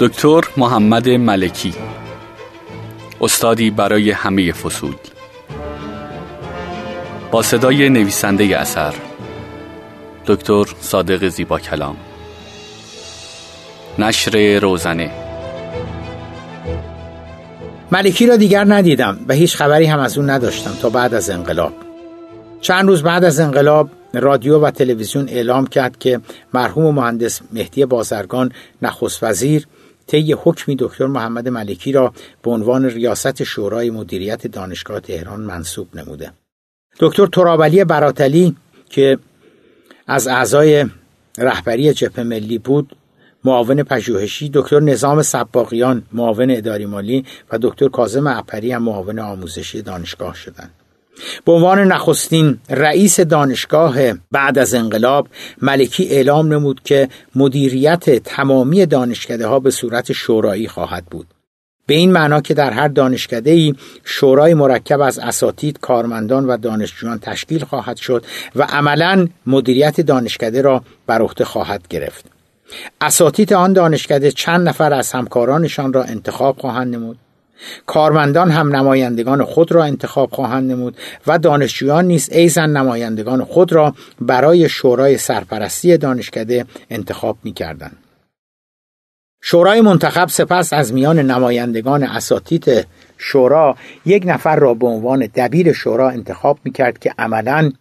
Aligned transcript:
دکتر 0.00 0.40
محمد 0.56 1.08
ملکی. 1.08 1.74
استادی 3.20 3.70
برای 3.70 4.10
همه 4.10 4.52
فصول. 4.52 4.94
با 7.30 7.42
صدای 7.42 7.88
نویسنده 7.88 8.58
اثر 8.58 8.94
دکتر 10.26 10.64
صادق 10.80 11.28
زیبا 11.28 11.58
کلام. 11.58 11.96
نشر 13.98 14.58
روزنه. 14.58 15.10
ملکی 17.92 18.26
را 18.26 18.36
دیگر 18.36 18.64
ندیدم 18.64 19.18
و 19.28 19.34
هیچ 19.34 19.56
خبری 19.56 19.86
هم 19.86 19.98
از 19.98 20.18
اون 20.18 20.30
نداشتم 20.30 20.74
تا 20.82 20.90
بعد 20.90 21.14
از 21.14 21.30
انقلاب. 21.30 21.72
چند 22.60 22.88
روز 22.88 23.02
بعد 23.02 23.24
از 23.24 23.40
انقلاب 23.40 23.90
رادیو 24.14 24.58
و 24.58 24.70
تلویزیون 24.70 25.28
اعلام 25.28 25.66
کرد 25.66 25.98
که 25.98 26.20
مرحوم 26.54 26.94
مهندس 26.94 27.40
مهدی 27.52 27.84
بازرگان 27.84 28.52
نخست 28.82 29.22
وزیر 29.22 29.66
طی 30.06 30.32
حکمی 30.32 30.76
دکتر 30.78 31.06
محمد 31.06 31.48
ملکی 31.48 31.92
را 31.92 32.12
به 32.42 32.50
عنوان 32.50 32.84
ریاست 32.84 33.42
شورای 33.42 33.90
مدیریت 33.90 34.46
دانشگاه 34.46 35.00
تهران 35.00 35.40
منصوب 35.40 35.96
نموده. 35.96 36.32
دکتر 37.00 37.26
ترابلی 37.26 37.84
براتلی 37.84 38.56
که 38.90 39.18
از 40.06 40.28
اعضای 40.28 40.86
رهبری 41.38 41.92
جبهه 41.92 42.24
ملی 42.24 42.58
بود 42.58 42.96
معاون 43.44 43.82
پژوهشی 43.82 44.50
دکتر 44.54 44.80
نظام 44.80 45.22
سباقیان 45.22 46.02
معاون 46.12 46.50
اداری 46.50 46.86
مالی 46.86 47.24
و 47.52 47.58
دکتر 47.62 47.88
کاظم 47.88 48.26
اپری 48.26 48.72
هم 48.72 48.82
معاون 48.82 49.18
آموزشی 49.18 49.82
دانشگاه 49.82 50.34
شدند. 50.34 50.70
به 51.44 51.52
عنوان 51.52 51.78
نخستین 51.78 52.58
رئیس 52.70 53.20
دانشگاه 53.20 53.96
بعد 54.32 54.58
از 54.58 54.74
انقلاب 54.74 55.28
ملکی 55.62 56.08
اعلام 56.08 56.52
نمود 56.52 56.80
که 56.84 57.08
مدیریت 57.34 58.10
تمامی 58.10 58.86
دانشکده 58.86 59.46
ها 59.46 59.60
به 59.60 59.70
صورت 59.70 60.12
شورایی 60.12 60.68
خواهد 60.68 61.04
بود 61.04 61.26
به 61.86 61.94
این 61.94 62.12
معنا 62.12 62.40
که 62.40 62.54
در 62.54 62.70
هر 62.70 62.88
دانشکده 62.88 63.50
ای 63.50 63.74
شورای 64.04 64.54
مرکب 64.54 65.00
از 65.00 65.18
اساتید، 65.18 65.78
کارمندان 65.80 66.46
و 66.46 66.56
دانشجویان 66.56 67.18
تشکیل 67.18 67.64
خواهد 67.64 67.96
شد 67.96 68.24
و 68.56 68.62
عملا 68.62 69.28
مدیریت 69.46 70.00
دانشکده 70.00 70.62
را 70.62 70.82
بر 71.06 71.22
عهده 71.22 71.44
خواهد 71.44 71.88
گرفت. 71.88 72.24
اساتید 73.00 73.52
آن 73.52 73.72
دانشکده 73.72 74.32
چند 74.32 74.68
نفر 74.68 74.92
از 74.92 75.12
همکارانشان 75.12 75.92
را 75.92 76.04
انتخاب 76.04 76.58
خواهند 76.58 76.94
نمود 76.94 77.18
کارمندان 77.86 78.50
هم 78.50 78.76
نمایندگان 78.76 79.44
خود 79.44 79.72
را 79.72 79.84
انتخاب 79.84 80.30
خواهند 80.30 80.70
نمود 80.70 80.96
و 81.26 81.38
دانشجویان 81.38 82.04
نیز 82.04 82.30
ایزن 82.32 82.70
نمایندگان 82.70 83.44
خود 83.44 83.72
را 83.72 83.94
برای 84.20 84.68
شورای 84.68 85.18
سرپرستی 85.18 85.96
دانشکده 85.96 86.66
انتخاب 86.90 87.38
می 87.44 87.52
کردن. 87.52 87.92
شورای 89.42 89.80
منتخب 89.80 90.28
سپس 90.28 90.72
از 90.72 90.92
میان 90.92 91.18
نمایندگان 91.18 92.02
اساتید 92.02 92.86
شورا 93.18 93.76
یک 94.06 94.22
نفر 94.26 94.56
را 94.56 94.74
به 94.74 94.86
عنوان 94.86 95.28
دبیر 95.34 95.72
شورا 95.72 96.10
انتخاب 96.10 96.58
می 96.64 96.72
کرد 96.72 96.98
که 96.98 97.14
عملا 97.18 97.72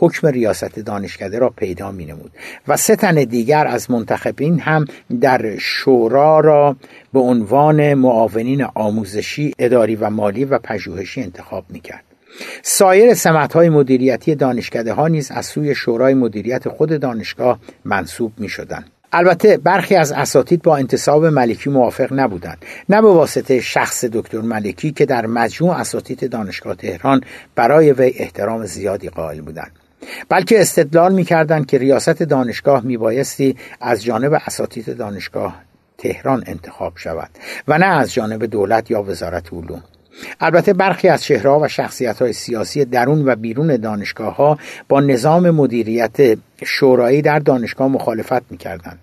حکم 0.00 0.26
ریاست 0.26 0.78
دانشکده 0.78 1.38
را 1.38 1.50
پیدا 1.50 1.92
می 1.92 2.04
نمود 2.04 2.30
و 2.68 2.76
سه 2.76 2.96
تن 2.96 3.14
دیگر 3.14 3.66
از 3.66 3.90
منتخبین 3.90 4.60
هم 4.60 4.84
در 5.20 5.58
شورا 5.58 6.40
را 6.40 6.76
به 7.12 7.20
عنوان 7.20 7.94
معاونین 7.94 8.66
آموزشی، 8.74 9.52
اداری 9.58 9.96
و 9.96 10.10
مالی 10.10 10.44
و 10.44 10.58
پژوهشی 10.58 11.22
انتخاب 11.22 11.64
می 11.68 11.80
کرد. 11.80 12.04
سایر 12.62 13.14
سمت 13.14 13.52
های 13.52 13.68
مدیریتی 13.68 14.34
دانشکده 14.34 14.92
ها 14.92 15.08
نیز 15.08 15.30
از 15.30 15.46
سوی 15.46 15.74
شورای 15.74 16.14
مدیریت 16.14 16.68
خود 16.68 17.00
دانشگاه 17.00 17.58
منصوب 17.84 18.32
می 18.38 18.48
شدن. 18.48 18.84
البته 19.12 19.56
برخی 19.56 19.96
از 19.96 20.12
اساتید 20.12 20.62
با 20.62 20.76
انتصاب 20.76 21.26
ملکی 21.26 21.70
موافق 21.70 22.12
نبودند 22.12 22.58
نه 22.88 23.02
به 23.02 23.08
واسطه 23.08 23.60
شخص 23.60 24.04
دکتر 24.04 24.40
ملکی 24.40 24.92
که 24.92 25.06
در 25.06 25.26
مجموع 25.26 25.76
اساتید 25.76 26.30
دانشگاه 26.30 26.74
تهران 26.74 27.20
برای 27.54 27.92
وی 27.92 28.12
احترام 28.16 28.66
زیادی 28.66 29.08
قائل 29.08 29.40
بودند 29.40 29.72
بلکه 30.28 30.60
استدلال 30.60 31.12
می‌کردند 31.12 31.66
که 31.66 31.78
ریاست 31.78 32.22
دانشگاه 32.22 32.84
میبایستی 32.84 33.56
از 33.80 34.04
جانب 34.04 34.32
اساتید 34.46 34.96
دانشگاه 34.96 35.62
تهران 35.98 36.44
انتخاب 36.46 36.92
شود 36.96 37.30
و 37.68 37.78
نه 37.78 37.86
از 37.86 38.14
جانب 38.14 38.46
دولت 38.46 38.90
یا 38.90 39.02
وزارت 39.02 39.52
علوم. 39.52 39.82
البته 40.40 40.72
برخی 40.72 41.08
از 41.08 41.22
چهرهها 41.22 41.60
و 41.60 41.68
شخصیت 41.68 42.22
های 42.22 42.32
سیاسی 42.32 42.84
درون 42.84 43.28
و 43.28 43.36
بیرون 43.36 43.76
دانشگاه 43.76 44.36
ها 44.36 44.58
با 44.88 45.00
نظام 45.00 45.50
مدیریت 45.50 46.38
شورایی 46.64 47.22
در 47.22 47.38
دانشگاه 47.38 47.88
مخالفت 47.88 48.42
می‌کردند. 48.50 48.98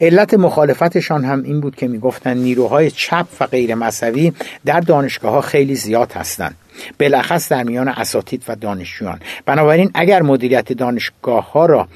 علت 0.00 0.34
مخالفتشان 0.34 1.24
هم 1.24 1.42
این 1.42 1.60
بود 1.60 1.76
که 1.76 1.88
می‌گفتند 1.88 2.36
نیروهای 2.36 2.90
چپ 2.90 3.26
و 3.40 3.46
غیر 3.46 3.74
مذهبی 3.74 4.32
در 4.64 4.80
دانشگاه 4.80 5.32
ها 5.32 5.40
خیلی 5.40 5.74
زیاد 5.74 6.12
هستند. 6.12 6.54
بالاخص 7.00 7.48
در 7.48 7.62
میان 7.62 7.88
اساتید 7.88 8.44
و 8.48 8.56
دانشجویان. 8.56 9.20
بنابراین 9.46 9.90
اگر 9.94 10.22
مدیریت 10.22 10.72
دانشگاه 10.72 11.52
ها 11.52 11.66
را 11.66 11.88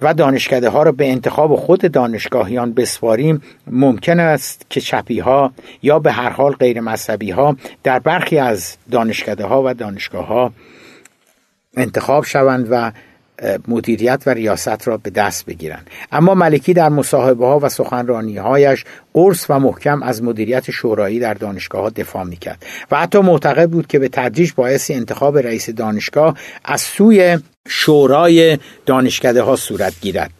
و 0.00 0.14
دانشکده 0.14 0.68
ها 0.68 0.82
را 0.82 0.92
به 0.92 1.10
انتخاب 1.10 1.56
خود 1.56 1.92
دانشگاهیان 1.92 2.72
بسپاریم 2.72 3.42
ممکن 3.66 4.20
است 4.20 4.66
که 4.70 4.80
چپی 4.80 5.18
ها 5.18 5.52
یا 5.82 5.98
به 5.98 6.12
هر 6.12 6.30
حال 6.30 6.52
غیر 6.52 6.80
مذهبی 6.80 7.30
ها 7.30 7.56
در 7.82 7.98
برخی 7.98 8.38
از 8.38 8.76
دانشکده 8.90 9.44
ها 9.44 9.62
و 9.66 9.74
دانشگاه 9.74 10.26
ها 10.26 10.52
انتخاب 11.76 12.24
شوند 12.24 12.66
و 12.70 12.92
مدیریت 13.68 14.22
و 14.26 14.30
ریاست 14.30 14.88
را 14.88 14.96
به 14.96 15.10
دست 15.10 15.46
بگیرند. 15.46 15.90
اما 16.12 16.34
ملکی 16.34 16.74
در 16.74 16.88
مصاحبه 16.88 17.46
ها 17.46 17.58
و 17.62 17.68
سخنرانی 17.68 18.36
هایش 18.36 18.84
قرص 19.14 19.46
و 19.48 19.58
محکم 19.58 20.02
از 20.02 20.22
مدیریت 20.22 20.70
شورایی 20.70 21.18
در 21.18 21.34
دانشگاه 21.34 21.82
ها 21.82 21.90
دفاع 21.90 22.24
می‌کرد 22.24 22.62
و 22.90 23.00
حتی 23.00 23.18
معتقد 23.18 23.70
بود 23.70 23.86
که 23.86 23.98
به 23.98 24.08
تدریج 24.08 24.52
باعث 24.56 24.90
انتخاب 24.90 25.38
رئیس 25.38 25.70
دانشگاه 25.70 26.36
از 26.64 26.80
سوی 26.80 27.38
شورای 27.68 28.58
دانشکده 28.86 29.42
ها 29.42 29.56
صورت 29.56 29.92
گیرد. 30.00 30.30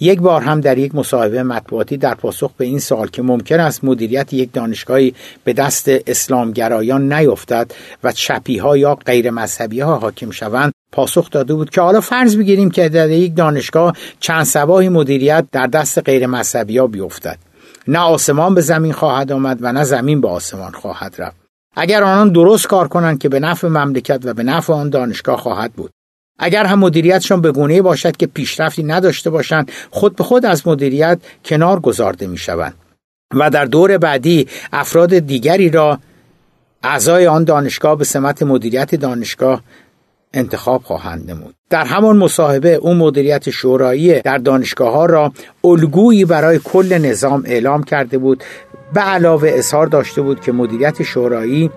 یک 0.00 0.20
بار 0.20 0.42
هم 0.42 0.60
در 0.60 0.78
یک 0.78 0.94
مصاحبه 0.94 1.42
مطبوعاتی 1.42 1.96
در 1.96 2.14
پاسخ 2.14 2.52
به 2.56 2.64
این 2.64 2.78
سوال 2.78 3.08
که 3.08 3.22
ممکن 3.22 3.60
است 3.60 3.84
مدیریت 3.84 4.32
یک 4.32 4.52
دانشگاهی 4.52 5.14
به 5.44 5.52
دست 5.52 5.88
اسلامگرایان 6.06 7.12
نیفتد 7.12 7.70
و 8.04 8.12
چپی 8.12 8.58
ها 8.58 8.76
یا 8.76 8.94
غیر 8.94 9.30
مذهبی 9.30 9.80
ها 9.80 9.96
حاکم 9.96 10.30
شوند 10.30 10.72
پاسخ 10.92 11.30
داده 11.30 11.54
بود 11.54 11.70
که 11.70 11.80
حالا 11.80 12.00
فرض 12.00 12.36
بگیریم 12.36 12.70
که 12.70 12.88
در 12.88 13.10
یک 13.10 13.36
دانشگاه 13.36 13.92
چند 14.20 14.44
سباهی 14.44 14.88
مدیریت 14.88 15.44
در 15.52 15.66
دست 15.66 15.98
غیر 15.98 16.26
مذهبی 16.26 16.78
ها 16.78 16.86
بیفتد. 16.86 17.38
نه 17.88 17.98
آسمان 17.98 18.54
به 18.54 18.60
زمین 18.60 18.92
خواهد 18.92 19.32
آمد 19.32 19.58
و 19.60 19.72
نه 19.72 19.84
زمین 19.84 20.20
به 20.20 20.28
آسمان 20.28 20.72
خواهد 20.72 21.14
رفت. 21.18 21.36
اگر 21.76 22.02
آنان 22.02 22.32
درست 22.32 22.66
کار 22.66 22.88
کنند 22.88 23.18
که 23.18 23.28
به 23.28 23.40
نفع 23.40 23.68
مملکت 23.68 24.20
و 24.24 24.34
به 24.34 24.42
نفع 24.42 24.72
آن 24.72 24.90
دانشگاه 24.90 25.36
خواهد 25.36 25.72
بود. 25.72 25.90
اگر 26.38 26.64
هم 26.64 26.78
مدیریتشان 26.78 27.40
به 27.40 27.52
گونه 27.52 27.82
باشد 27.82 28.16
که 28.16 28.26
پیشرفتی 28.26 28.82
نداشته 28.82 29.30
باشند 29.30 29.72
خود 29.90 30.16
به 30.16 30.24
خود 30.24 30.46
از 30.46 30.68
مدیریت 30.68 31.18
کنار 31.44 31.80
گذارده 31.80 32.26
می 32.26 32.38
شوند 32.38 32.74
و 33.34 33.50
در 33.50 33.64
دور 33.64 33.98
بعدی 33.98 34.46
افراد 34.72 35.18
دیگری 35.18 35.70
را 35.70 35.98
اعضای 36.82 37.26
آن 37.26 37.44
دانشگاه 37.44 37.96
به 37.98 38.04
سمت 38.04 38.42
مدیریت 38.42 38.94
دانشگاه 38.94 39.62
انتخاب 40.34 40.82
خواهند 40.82 41.30
نمود. 41.30 41.54
در 41.70 41.84
همان 41.84 42.16
مصاحبه 42.16 42.74
اون 42.74 42.96
مدیریت 42.96 43.50
شورایی 43.50 44.20
در 44.20 44.38
دانشگاه 44.38 44.92
ها 44.92 45.06
را 45.06 45.32
الگویی 45.64 46.24
برای 46.24 46.60
کل 46.64 46.98
نظام 46.98 47.42
اعلام 47.46 47.82
کرده 47.82 48.18
بود. 48.18 48.44
به 48.94 49.00
علاوه 49.00 49.50
اظهار 49.52 49.86
داشته 49.86 50.22
بود 50.22 50.40
که 50.40 50.52
مدیریت 50.52 51.02
شورایی 51.02 51.70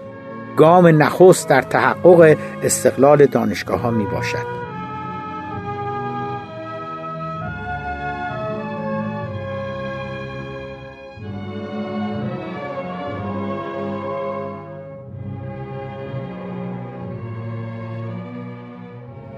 گام 0.58 0.88
نخست 0.88 1.50
در 1.50 1.62
تحقق 1.62 2.38
استقلال 2.64 3.26
دانشگاه 3.26 3.80
ها 3.80 3.92
می 3.92 4.06
باشد 4.06 4.61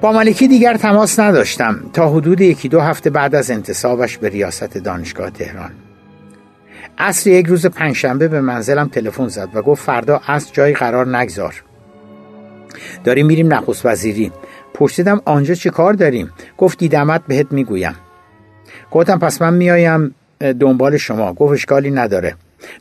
با 0.03 0.11
ملکی 0.11 0.47
دیگر 0.47 0.77
تماس 0.77 1.19
نداشتم 1.19 1.79
تا 1.93 2.09
حدود 2.09 2.41
یکی 2.41 2.69
دو 2.69 2.79
هفته 2.79 3.09
بعد 3.09 3.35
از 3.35 3.51
انتصابش 3.51 4.17
به 4.17 4.29
ریاست 4.29 4.77
دانشگاه 4.77 5.29
تهران. 5.29 5.71
عصر 6.97 7.29
یک 7.29 7.45
روز 7.45 7.65
پنجشنبه 7.65 8.27
به 8.27 8.41
منزلم 8.41 8.87
تلفن 8.87 9.27
زد 9.27 9.49
و 9.53 9.61
گفت 9.61 9.83
فردا 9.83 10.21
از 10.27 10.53
جایی 10.53 10.73
قرار 10.73 11.17
نگذار. 11.17 11.63
داریم 13.03 13.25
میریم 13.25 13.53
نخست 13.53 13.85
وزیری. 13.85 14.31
پرسیدم 14.73 15.21
آنجا 15.25 15.53
چه 15.53 15.69
کار 15.69 15.93
داریم؟ 15.93 16.31
گفت 16.57 16.77
دیدمت 16.77 17.21
بهت 17.27 17.51
می‌گویم. 17.51 17.95
گفتم 18.91 19.19
پس 19.19 19.41
من 19.41 19.53
میایم 19.53 20.15
دنبال 20.39 20.97
شما. 20.97 21.33
گفت 21.33 21.53
اشکالی 21.53 21.91
نداره. 21.91 22.35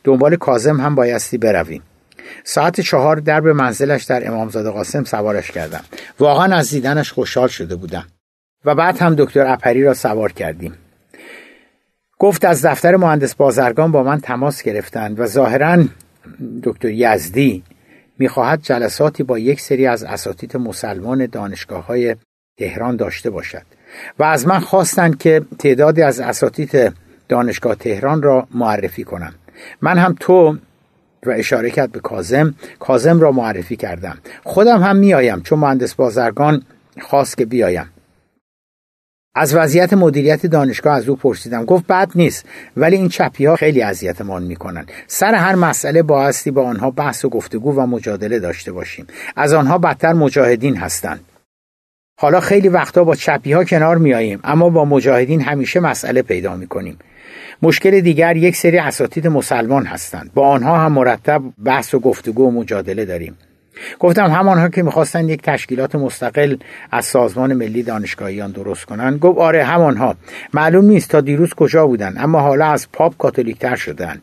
دنبال 0.04 0.36
کازم 0.36 0.80
هم 0.80 0.94
بایستی 0.94 1.38
برویم. 1.38 1.82
ساعت 2.44 2.80
چهار 2.80 3.16
درب 3.16 3.48
منزلش 3.48 4.04
در 4.04 4.28
امامزاده 4.28 4.70
قاسم 4.70 5.04
سوارش 5.04 5.50
کردم. 5.50 5.84
واقعا 6.18 6.56
از 6.56 6.70
دیدنش 6.70 7.12
خوشحال 7.12 7.48
شده 7.48 7.76
بودم. 7.76 8.06
و 8.64 8.74
بعد 8.74 8.98
هم 8.98 9.14
دکتر 9.14 9.46
اپری 9.46 9.84
را 9.84 9.94
سوار 9.94 10.32
کردیم. 10.32 10.74
گفت 12.18 12.44
از 12.44 12.66
دفتر 12.66 12.96
مهندس 12.96 13.34
بازرگان 13.34 13.92
با 13.92 14.02
من 14.02 14.20
تماس 14.20 14.62
گرفتند 14.62 15.20
و 15.20 15.26
ظاهرا 15.26 15.84
دکتر 16.62 16.88
یزدی 16.88 17.62
می‌خواهد 18.18 18.62
جلساتی 18.62 19.22
با 19.22 19.38
یک 19.38 19.60
سری 19.60 19.86
از 19.86 20.04
اساتید 20.04 20.56
مسلمان 20.56 21.26
دانشگاه 21.26 21.86
های 21.86 22.16
تهران 22.58 22.96
داشته 22.96 23.30
باشد. 23.30 23.62
و 24.18 24.22
از 24.24 24.46
من 24.46 24.60
خواستند 24.60 25.18
که 25.18 25.42
تعدادی 25.58 26.02
از 26.02 26.20
اساتید 26.20 26.92
دانشگاه 27.28 27.74
تهران 27.74 28.22
را 28.22 28.46
معرفی 28.54 29.04
کنم. 29.04 29.34
من 29.80 29.98
هم 29.98 30.16
تو 30.20 30.58
و 31.26 31.30
اشاره 31.30 31.70
کرد 31.70 31.92
به 31.92 32.00
کازم 32.00 32.54
کازم 32.78 33.20
را 33.20 33.32
معرفی 33.32 33.76
کردم. 33.76 34.18
خودم 34.44 34.82
هم 34.82 34.96
میآیم 34.96 35.40
چون 35.40 35.58
مهندس 35.58 35.94
بازرگان 35.94 36.62
خواست 37.00 37.36
که 37.36 37.44
بیایم. 37.44 37.90
از 39.34 39.54
وضعیت 39.54 39.92
مدیریت 39.92 40.46
دانشگاه 40.46 40.96
از 40.96 41.08
او 41.08 41.16
پرسیدم. 41.16 41.64
گفت 41.64 41.86
بد 41.86 42.10
نیست 42.14 42.46
ولی 42.76 42.96
این 42.96 43.08
چپی 43.08 43.46
ها 43.46 43.56
خیلی 43.56 43.82
اذیتمان 43.82 44.42
می‌کنن. 44.42 44.86
سر 45.06 45.34
هر 45.34 45.54
مسئله 45.54 46.02
بایستی 46.02 46.50
با 46.50 46.62
آنها 46.62 46.90
بحث 46.90 47.24
و 47.24 47.28
گفتگو 47.28 47.72
و 47.72 47.86
مجادله 47.86 48.38
داشته 48.38 48.72
باشیم. 48.72 49.06
از 49.36 49.52
آنها 49.52 49.78
بدتر 49.78 50.12
مجاهدین 50.12 50.76
هستند. 50.76 51.24
حالا 52.20 52.40
خیلی 52.40 52.68
وقتا 52.68 53.04
با 53.04 53.14
چپی 53.14 53.52
ها 53.52 53.64
کنار 53.64 53.98
میاییم 53.98 54.40
اما 54.44 54.70
با 54.70 54.84
مجاهدین 54.84 55.40
همیشه 55.40 55.80
مسئله 55.80 56.22
پیدا 56.22 56.56
می‌کنیم. 56.56 56.98
مشکل 57.62 58.00
دیگر 58.00 58.36
یک 58.36 58.56
سری 58.56 58.78
اساتید 58.78 59.26
مسلمان 59.26 59.86
هستند. 59.86 60.30
با 60.34 60.48
آنها 60.48 60.78
هم 60.78 60.92
مرتب 60.92 61.42
بحث 61.64 61.94
و 61.94 61.98
گفتگو 61.98 62.48
و 62.48 62.50
مجادله 62.50 63.04
داریم. 63.04 63.36
گفتم 63.98 64.30
همانها 64.30 64.68
که 64.68 64.82
می‌خواستن 64.82 65.28
یک 65.28 65.42
تشکیلات 65.42 65.94
مستقل 65.94 66.56
از 66.90 67.04
سازمان 67.04 67.52
ملی 67.54 67.82
دانشگاهیان 67.82 68.50
درست 68.50 68.84
کنن 68.84 69.16
گفت 69.16 69.38
آره 69.38 69.64
همانها. 69.64 70.16
معلوم 70.54 70.84
نیست 70.84 71.10
تا 71.10 71.20
دیروز 71.20 71.54
کجا 71.54 71.86
بودن 71.86 72.14
اما 72.18 72.40
حالا 72.40 72.66
از 72.66 72.88
پاپ 72.92 73.16
کاتولیکتر 73.16 73.76
شدن 73.76 74.20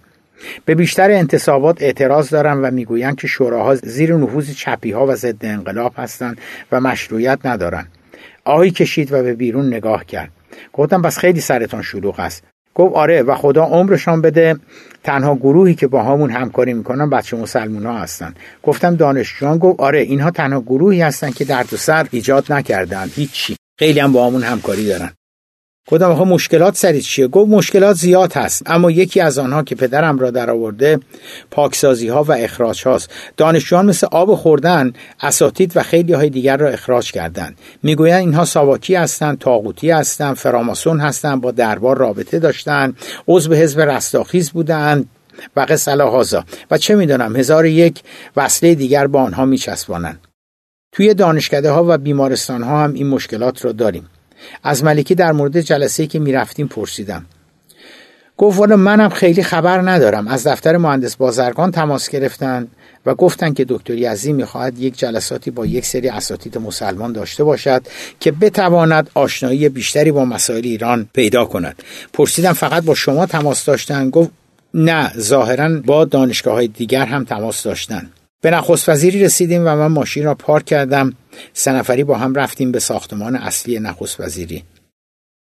به 0.66 0.76
بیشتر 0.76 1.12
انتصابات 1.12 1.82
اعتراض 1.82 2.30
دارن 2.30 2.58
و 2.58 2.72
می‌گویند 2.72 3.16
که 3.16 3.28
شوراها 3.28 3.76
زیر 3.76 4.16
نفوذ 4.16 4.54
چپی 4.54 4.92
ها 4.92 5.06
و 5.06 5.16
ضد 5.16 5.46
انقلاب 5.46 5.94
هستند 5.98 6.38
و 6.72 6.82
مشروعیت 6.82 7.40
ندارن 7.46 7.88
آهی 8.44 8.72
کشید 8.72 9.14
و 9.14 9.24
به 9.24 9.34
بیرون 9.34 9.68
نگاه 9.68 10.06
کرد. 10.06 10.32
گفتم 10.74 11.02
پس 11.02 11.18
خیلی 11.18 11.42
سرتان 11.42 11.82
شلوغ 11.82 12.20
است. 12.20 12.44
گفت 12.80 12.96
آره 12.96 13.22
و 13.22 13.36
خدا 13.36 13.64
عمرشان 13.64 14.22
بده. 14.22 14.56
تنها 15.04 15.36
گروهی 15.36 15.76
که 15.76 15.88
با 15.88 16.04
همون 16.04 16.32
همکاری 16.32 16.74
می‌کنن 16.74 17.10
بچه 17.10 17.38
مسلمون 17.38 17.86
ها 17.86 17.98
هستن. 17.98 18.34
گفتم 18.64 18.96
دانشجویان 18.96 19.58
گفت 19.58 19.80
آره 19.80 20.00
اینها 20.00 20.32
تنها 20.32 20.62
گروهی 20.62 21.02
هستن 21.02 21.32
که 21.32 21.46
درد 21.46 21.74
و 21.74 21.78
سر 21.78 22.08
ایجاد 22.12 22.54
نکردن. 22.54 23.10
هیچی. 23.16 23.56
خیلی 23.80 24.00
هم 24.00 24.12
با 24.12 24.28
همون 24.28 24.44
همکاری 24.44 24.88
دارن. 24.88 25.12
گفتم 25.92 26.12
آخه 26.12 26.24
مشکلات 26.24 26.76
سری 26.76 27.02
چیه؟ 27.02 27.28
گفت 27.28 27.52
مشکلات 27.52 27.96
زیاد 27.96 28.34
هست. 28.34 28.64
اما 28.66 28.92
یکی 28.92 29.22
از 29.22 29.40
آنها 29.40 29.64
که 29.64 29.76
پدرم 29.76 30.20
را 30.20 30.32
در 30.32 30.50
آورده 30.50 31.00
پاکسازی 31.52 32.08
ها 32.08 32.24
و 32.24 32.32
اخراج 32.32 32.88
هاست 32.88 33.10
دانشجویان 33.38 33.86
مثل 33.86 34.08
آب 34.12 34.36
خوردن 34.36 34.94
اساتید 35.22 35.78
و 35.78 35.84
خیلی 35.84 36.14
های 36.14 36.30
دیگر 36.30 36.58
را 36.58 36.70
اخراج 36.70 37.12
کردند. 37.12 37.58
می‌گویند 37.84 38.20
اینها 38.20 38.46
ساواکی 38.46 38.96
هستند 38.96 39.40
تاغوتی 39.40 39.92
هستند 39.92 40.36
فراماسون 40.36 41.00
هستند 41.00 41.42
با 41.42 41.52
دربار 41.52 41.98
رابطه 41.98 42.40
داشتند 42.40 42.98
عضو 43.28 43.54
حزب 43.54 43.82
رستاخیز 43.82 44.52
بودند 44.52 45.10
و 45.56 45.66
قصه 45.70 45.96
و 46.72 46.78
چه 46.78 46.96
می‌دانم 46.96 47.36
هزار 47.36 47.66
یک 47.66 48.02
وصله 48.36 48.76
دیگر 48.76 49.08
با 49.08 49.22
آنها 49.22 49.46
میچسبانند. 49.46 50.20
توی 50.92 51.14
دانشکده 51.14 51.72
ها 51.72 51.86
و 51.88 51.98
بیمارستان 51.98 52.64
ها 52.64 52.84
هم 52.84 52.94
این 52.94 53.08
مشکلات 53.08 53.66
را 53.66 53.72
داریم. 53.72 54.08
از 54.64 54.84
ملکی 54.84 55.16
در 55.16 55.32
مورد 55.32 55.62
جلسه 55.62 56.08
که 56.08 56.20
می‌رفتیم 56.20 56.68
پرسیدم. 56.68 57.26
گفت 58.38 58.60
والا 58.60 58.76
منم 58.76 59.10
خیلی 59.10 59.44
خبر 59.44 59.82
ندارم. 59.82 60.28
از 60.28 60.48
دفتر 60.48 60.78
مهندس 60.78 61.16
بازرگان 61.16 61.72
تماس 61.72 62.10
گرفتن 62.10 62.68
و 63.06 63.16
گفتن 63.16 63.54
که 63.54 63.66
دکتر 63.70 63.94
یزی 63.94 64.34
می‌خواهد 64.34 64.80
یک 64.80 64.98
جلساتی 64.98 65.52
با 65.52 65.66
یک 65.66 65.86
سری 65.86 66.10
اساتید 66.10 66.58
مسلمان 66.58 67.14
داشته 67.14 67.44
باشد 67.44 67.82
که 68.20 68.32
بتواند 68.32 69.10
آشنایی 69.14 69.70
بیشتری 69.70 70.12
با 70.12 70.26
مسائل 70.26 70.66
ایران 70.66 71.10
پیدا 71.14 71.46
کند. 71.46 71.84
پرسیدم 72.14 72.54
فقط 72.54 72.84
با 72.84 72.96
شما 72.96 73.26
تماس 73.26 73.66
داشتن؟ 73.66 74.10
گفت 74.10 74.30
نه 74.74 75.12
ظاهرا 75.18 75.82
با 75.86 76.06
دانشگاه 76.06 76.54
های 76.54 76.68
دیگر 76.68 77.06
هم 77.06 77.24
تماس 77.24 77.64
داشتن. 77.64 78.10
به 78.42 78.52
نخست 78.52 78.90
وزیری 78.90 79.24
رسیدیم 79.24 79.62
و 79.62 79.76
من 79.76 79.88
ماشین 79.88 80.24
را 80.24 80.36
پارک 80.36 80.66
کردم. 80.66 81.14
سه 81.54 81.72
نفری 81.72 82.04
با 82.04 82.18
هم 82.18 82.36
رفتیم 82.36 82.72
به 82.72 82.80
ساختمان 82.80 83.36
اصلی 83.36 83.80
نخست 83.80 84.20
وزیری. 84.20 84.64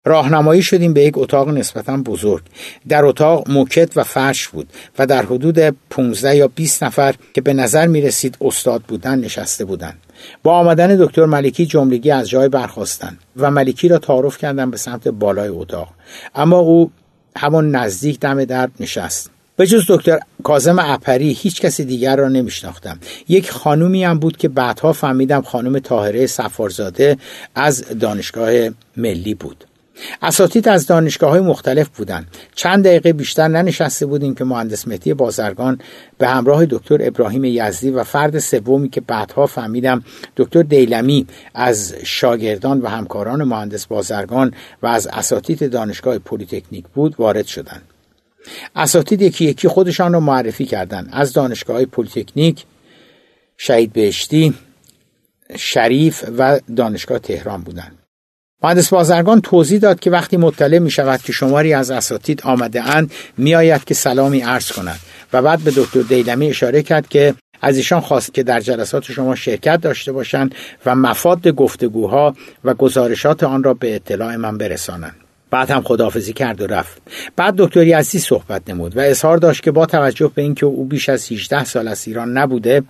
راهنمایی 0.05 0.63
شدیم 0.63 0.93
به 0.93 1.03
یک 1.03 1.19
اتاق 1.19 1.49
نسبتا 1.49 1.97
بزرگ. 1.97 2.43
در 2.89 3.05
اتاق 3.05 3.51
موکت 3.51 3.97
و 3.97 4.05
فرش 4.05 4.49
بود 4.49 4.73
و 4.99 5.07
در 5.07 5.23
حدود 5.23 5.59
15 5.91 6.37
یا 6.37 6.49
20 6.49 6.83
نفر 6.83 7.15
که 7.35 7.41
به 7.41 7.53
نظر 7.53 7.87
می 7.87 8.01
رسید 8.01 8.37
استاد 8.41 8.83
بودن 8.83 9.19
نشسته 9.19 9.65
بودند. 9.65 9.99
با 10.43 10.53
آمدن 10.53 10.97
دکتر 10.97 11.25
ملکی 11.25 11.67
جملگی 11.67 12.11
از 12.11 12.29
جای 12.29 12.49
برخواستند 12.49 13.19
و 13.37 13.51
ملکی 13.51 13.89
را 13.89 13.99
تعارف 13.99 14.39
کردم 14.39 14.71
به 14.71 14.77
سمت 14.77 15.09
بالای 15.09 15.49
اتاق. 15.49 15.89
اما 16.35 16.59
او 16.59 16.91
همان 17.37 17.71
نزدیک 17.71 18.21
دم 18.21 18.45
در 18.45 18.69
نشست. 18.81 19.31
به 19.61 19.67
جز 19.67 19.85
دکتر 19.89 20.19
کازم 20.43 20.79
اپری 20.79 21.33
هیچ 21.33 21.61
کسی 21.61 21.85
دیگر 21.85 22.17
را 22.17 22.29
نمیشناختم. 22.29 22.99
یک 23.29 23.51
خانومی 23.51 24.05
هم 24.05 24.19
بود 24.19 24.37
که 24.37 24.49
بعدها 24.49 24.93
فهمیدم 24.93 25.43
خانم 25.43 25.79
تاهره 25.79 26.27
سفارزاده 26.27 27.17
از 27.55 27.85
دانشگاه 28.01 28.53
ملی 28.97 29.35
بود. 29.35 29.65
اساتید 30.23 30.69
از 30.69 30.87
دانشگاه 30.87 31.31
های 31.31 31.41
مختلف 31.41 31.89
بودند 31.89 32.27
چند 32.55 32.85
دقیقه 32.85 33.13
بیشتر 33.13 33.49
ننشسته 33.49 34.07
بودیم 34.07 34.35
که 34.35 34.45
مهندس 34.45 34.89
مهدی 34.89 35.15
بازرگان 35.15 35.81
به 36.19 36.29
همراه 36.29 36.67
دکتر 36.67 36.99
ابراهیم 37.01 37.45
یزدی 37.45 37.91
و 37.91 38.05
فرد 38.05 38.39
سومی 38.39 38.89
که 38.89 39.01
بعدها 39.01 39.47
فهمیدم 39.47 40.05
دکتر 40.37 40.63
دیلمی 40.63 41.27
از 41.55 41.95
شاگردان 42.05 42.81
و 42.81 42.89
همکاران 42.89 43.45
مهندس 43.45 43.87
بازرگان 43.87 44.55
و 44.83 44.87
از 44.87 45.07
اساتید 45.07 45.71
دانشگاه 45.71 46.19
پلیتکنیک 46.19 46.85
بود 46.95 47.15
وارد 47.19 47.47
شدند. 47.47 47.90
اساتید 48.77 49.23
یکی 49.23 49.45
یکی 49.45 49.69
خودشان 49.69 50.13
را 50.13 50.21
معرفی 50.21 50.65
کردند 50.65 51.09
از 51.13 51.33
دانشگاه 51.33 51.77
های 51.77 51.87
پلیتکنیک 51.87 52.65
شهید 53.57 53.93
بهشتی 53.93 54.55
شریف 55.57 56.25
و 56.39 56.61
دانشگاه 56.77 57.19
تهران 57.19 57.63
بودند 57.63 57.99
مهندس 58.63 58.89
بازرگان 58.89 59.41
توضیح 59.41 59.81
داد 59.81 60.01
که 60.01 60.11
وقتی 60.11 60.37
مطلع 60.37 60.79
می 60.79 60.91
شود 60.91 61.23
که 61.23 61.33
شماری 61.33 61.75
از 61.75 61.91
اساتید 61.91 62.43
آمده 62.43 62.83
اند 62.83 63.13
می 63.37 63.55
آید 63.55 63.85
که 63.85 63.95
سلامی 63.95 64.41
عرض 64.41 64.73
کند 64.73 65.01
و 65.33 65.43
بعد 65.43 65.61
به 65.61 65.73
دکتر 65.77 66.01
دیلمی 66.01 66.49
اشاره 66.49 66.83
کرد 66.83 67.09
که 67.09 67.35
از 67.63 67.77
ایشان 67.77 68.01
خواست 68.01 68.35
که 68.35 68.43
در 68.43 68.61
جلسات 68.61 69.05
شما 69.05 69.35
شرکت 69.35 69.81
داشته 69.81 70.13
باشند 70.13 70.55
و 70.87 70.95
مفاد 70.95 71.49
گفتگوها 71.49 72.37
و 72.65 72.75
گزارشات 72.75 73.43
آن 73.43 73.63
را 73.63 73.75
به 73.75 73.95
اطلاع 73.95 74.37
من 74.37 74.59
برسانند. 74.59 75.17
بعد 75.51 75.71
هم 75.71 75.83
خداحافظی 75.83 76.33
کرد 76.33 76.61
و 76.61 76.67
رفت. 76.67 77.03
بعد 77.37 77.55
دکتر 77.57 77.87
یزدی 77.87 78.19
صحبت 78.19 78.71
نمود 78.71 78.97
و 78.97 79.01
اظهار 79.01 79.37
داشت 79.37 79.63
که 79.63 79.71
با 79.71 79.87
توجه 79.87 80.31
به 80.35 80.43
اینکه 80.43 80.67
او 80.67 80.85
بیش 80.85 81.09
از 81.09 81.33
18 81.33 81.65
سال 81.65 81.89
از 81.89 82.09
ایران 82.09 82.39
نبوده 82.39 82.83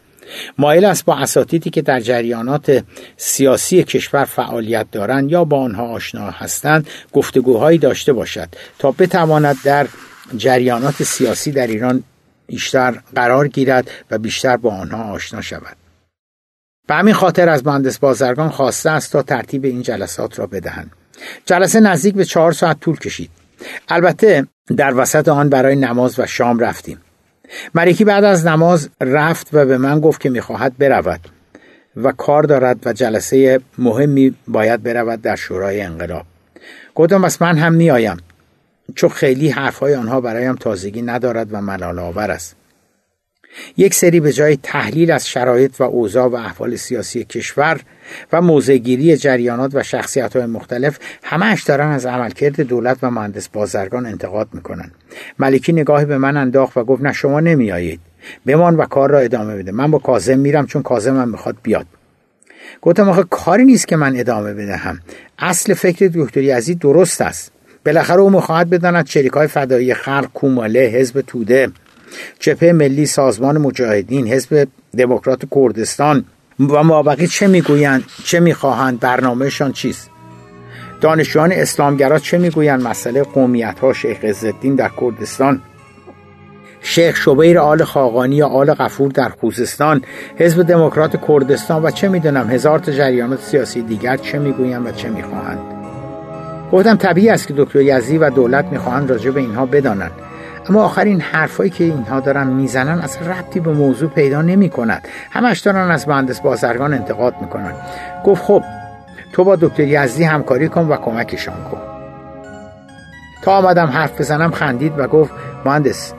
مایل 0.58 0.84
است 0.84 1.04
با 1.04 1.16
اساتیدی 1.16 1.70
که 1.70 1.82
در 1.82 2.00
جریانات 2.00 2.84
سیاسی 3.16 3.82
کشور 3.82 4.24
فعالیت 4.24 4.86
دارند 4.92 5.30
یا 5.30 5.44
با 5.44 5.60
آنها 5.60 5.88
آشنا 5.88 6.30
هستند 6.30 6.88
گفتگوهایی 7.12 7.78
داشته 7.78 8.12
باشد 8.12 8.48
تا 8.78 8.90
بتواند 8.90 9.56
در 9.64 9.86
جریانات 10.36 11.02
سیاسی 11.02 11.52
در 11.52 11.66
ایران 11.66 12.04
بیشتر 12.46 13.00
قرار 13.14 13.48
گیرد 13.48 13.90
و 14.10 14.18
بیشتر 14.18 14.56
با 14.56 14.70
آنها 14.70 15.12
آشنا 15.12 15.40
شود. 15.40 15.76
به 16.86 16.94
همین 16.94 17.14
خاطر 17.14 17.48
از 17.48 17.66
مهندس 17.66 17.98
بازرگان 17.98 18.48
خواسته 18.48 18.90
است 18.90 19.12
تا 19.12 19.22
ترتیب 19.22 19.64
این 19.64 19.82
جلسات 19.82 20.38
را 20.38 20.46
بدهند. 20.46 20.90
جلسه 21.46 21.80
نزدیک 21.80 22.14
به 22.14 22.24
چهار 22.24 22.52
ساعت 22.52 22.80
طول 22.80 22.96
کشید. 22.96 23.30
البته 23.88 24.46
در 24.76 24.94
وسط 24.94 25.28
آن 25.28 25.48
برای 25.48 25.76
نماز 25.76 26.18
و 26.18 26.26
شام 26.26 26.58
رفتیم. 26.58 27.00
مریکی 27.74 28.04
بعد 28.04 28.24
از 28.24 28.46
نماز 28.46 28.88
رفت 29.00 29.48
و 29.52 29.64
به 29.64 29.78
من 29.78 30.00
گفت 30.00 30.20
که 30.20 30.30
می‌خواهد 30.30 30.78
برود 30.78 31.20
و 31.96 32.12
کار 32.12 32.42
دارد 32.42 32.86
و 32.86 32.92
جلسه 32.92 33.60
مهمی 33.78 34.34
باید 34.48 34.82
برود 34.82 35.22
در 35.22 35.36
شورای 35.36 35.80
انقلاب. 35.80 36.26
گفتم 36.94 37.22
بس 37.22 37.42
من 37.42 37.58
هم 37.58 37.72
میآیم 37.72 38.16
چون 38.94 39.10
خیلی 39.10 39.48
حرفهای 39.48 39.94
آنها 39.94 40.20
برایم 40.20 40.54
تازگی 40.54 41.02
ندارد 41.02 41.48
و 41.52 41.60
ملال 41.60 41.98
آور 41.98 42.30
است. 42.30 42.56
یک 43.76 43.94
سری 43.94 44.20
به 44.20 44.32
جای 44.32 44.56
تحلیل 44.62 45.10
از 45.10 45.28
شرایط 45.28 45.80
و 45.80 45.82
اوضاع 45.82 46.28
و 46.28 46.34
احوال 46.34 46.76
سیاسی 46.76 47.24
کشور 47.24 47.80
و 48.32 48.40
موزگیری 48.40 49.16
جریانات 49.16 49.70
و 49.74 49.82
شخصیت 49.82 50.36
های 50.36 50.46
مختلف 50.46 50.98
همهش 51.22 51.62
دارن 51.62 51.88
از 51.88 52.06
عملکرد 52.06 52.60
دولت 52.60 52.98
و 53.02 53.10
مهندس 53.10 53.48
بازرگان 53.48 54.06
انتقاد 54.06 54.48
می‌کنن. 54.52 54.90
ملکی 55.38 55.72
نگاهی 55.72 56.04
به 56.04 56.18
من 56.18 56.36
انداخت 56.36 56.76
و 56.76 56.84
گفت 56.84 57.02
نه 57.02 57.12
شما 57.12 57.40
نمیایید 57.40 58.00
بمان 58.46 58.76
و 58.76 58.84
کار 58.84 59.10
را 59.10 59.18
ادامه 59.18 59.56
بده. 59.56 59.72
من 59.72 59.90
با 59.90 59.98
کازم 59.98 60.38
میرم 60.38 60.66
چون 60.66 60.82
کازم 60.82 61.20
هم 61.20 61.28
می‌خواد 61.28 61.56
بیاد. 61.62 61.86
گفتم 62.82 63.08
آخه 63.08 63.24
کاری 63.30 63.64
نیست 63.64 63.88
که 63.88 63.96
من 63.96 64.16
ادامه 64.16 64.54
بدهم. 64.54 65.00
اصل 65.38 65.74
فکر 65.74 66.10
دکتر 66.14 66.42
یزید 66.42 66.78
درست 66.78 67.20
است. 67.20 67.52
بالاخره 67.86 68.20
او 68.20 68.30
می‌خواهد 68.30 68.70
بداند 68.70 69.04
چریک 69.04 69.32
های 69.32 69.46
فدایی 69.46 69.94
خلق 69.94 70.28
کوماله 70.34 70.80
حزب 70.80 71.20
توده. 71.20 71.70
جبهه 72.40 72.72
ملی 72.72 73.06
سازمان 73.06 73.58
مجاهدین 73.58 74.28
حزب 74.28 74.68
دموکرات 74.98 75.42
کردستان 75.54 76.24
و 76.60 76.82
مابقی 76.82 77.26
چه 77.26 77.46
می‌گویند 77.46 78.04
چه 78.24 78.40
می‌خواهند 78.40 79.00
برنامهشان 79.00 79.72
چیست؟ 79.72 80.10
دانشجویان 81.00 81.52
اسلامگرا 81.52 82.18
چه 82.18 82.38
می‌گویند؟ 82.38 82.82
مسئله 82.82 83.22
قومیت 83.22 83.78
ها 83.82 83.92
شیخ 83.92 84.24
عزالدین 84.24 84.74
در 84.74 84.90
کردستان. 85.00 85.60
شیخ 86.82 87.16
شبیر 87.16 87.58
آل 87.58 87.84
خاقانی 87.84 88.36
یا 88.36 88.48
آل 88.48 88.74
غفور 88.74 89.10
در 89.10 89.28
خوزستان. 89.28 90.02
حزب 90.38 90.62
دموکرات 90.62 91.26
کردستان 91.28 91.82
و 91.82 91.90
چه 91.90 92.08
می‌دونم 92.08 92.50
هزار 92.50 92.78
تا 92.78 92.92
جریانات 92.92 93.40
سیاسی 93.40 93.82
دیگر 93.82 94.16
چه 94.16 94.38
می‌گویند 94.38 94.86
و 94.86 94.92
چه 94.92 95.08
می‌خواهند. 95.08 95.58
گفتم 96.72 96.96
طبیعی 96.96 97.28
است 97.28 97.48
که 97.48 97.54
دکتر 97.56 97.80
یزی 97.80 98.18
و 98.18 98.30
دولت 98.30 98.64
می‌خواهند 98.64 99.10
راجع 99.10 99.30
به 99.30 99.40
اینها 99.40 99.66
بدانند. 99.66 100.12
اما 100.70 100.84
آخرین 100.84 101.20
حرفایی 101.20 101.70
که 101.70 101.84
اینها 101.84 102.20
دارن 102.20 102.46
می‌زنن 102.46 102.98
اصلا 102.98 103.32
ربطی 103.32 103.60
به 103.60 103.72
موضوع 103.72 104.10
پیدا 104.10 104.42
نمی 104.42 104.68
کند 104.68 105.08
همش 105.30 105.58
دارن 105.58 105.90
از 105.90 106.08
مهندس 106.08 106.40
بازرگان 106.40 106.94
انتقاد 106.94 107.34
می‌کنن. 107.40 107.72
گفت 108.24 108.42
خب 108.42 108.64
تو 109.32 109.44
با 109.44 109.56
دکتر 109.56 109.82
یزدی 109.82 110.24
همکاری 110.24 110.68
کن 110.68 110.88
و 110.88 110.96
کمکشان 110.96 111.64
کن. 111.70 111.80
تا 113.42 113.52
آمدم 113.52 113.86
حرف 113.86 114.20
بزنم 114.20 114.50
خندید 114.50 114.92
و 114.98 115.06
گفت 115.06 115.32
مهندس 115.64 116.12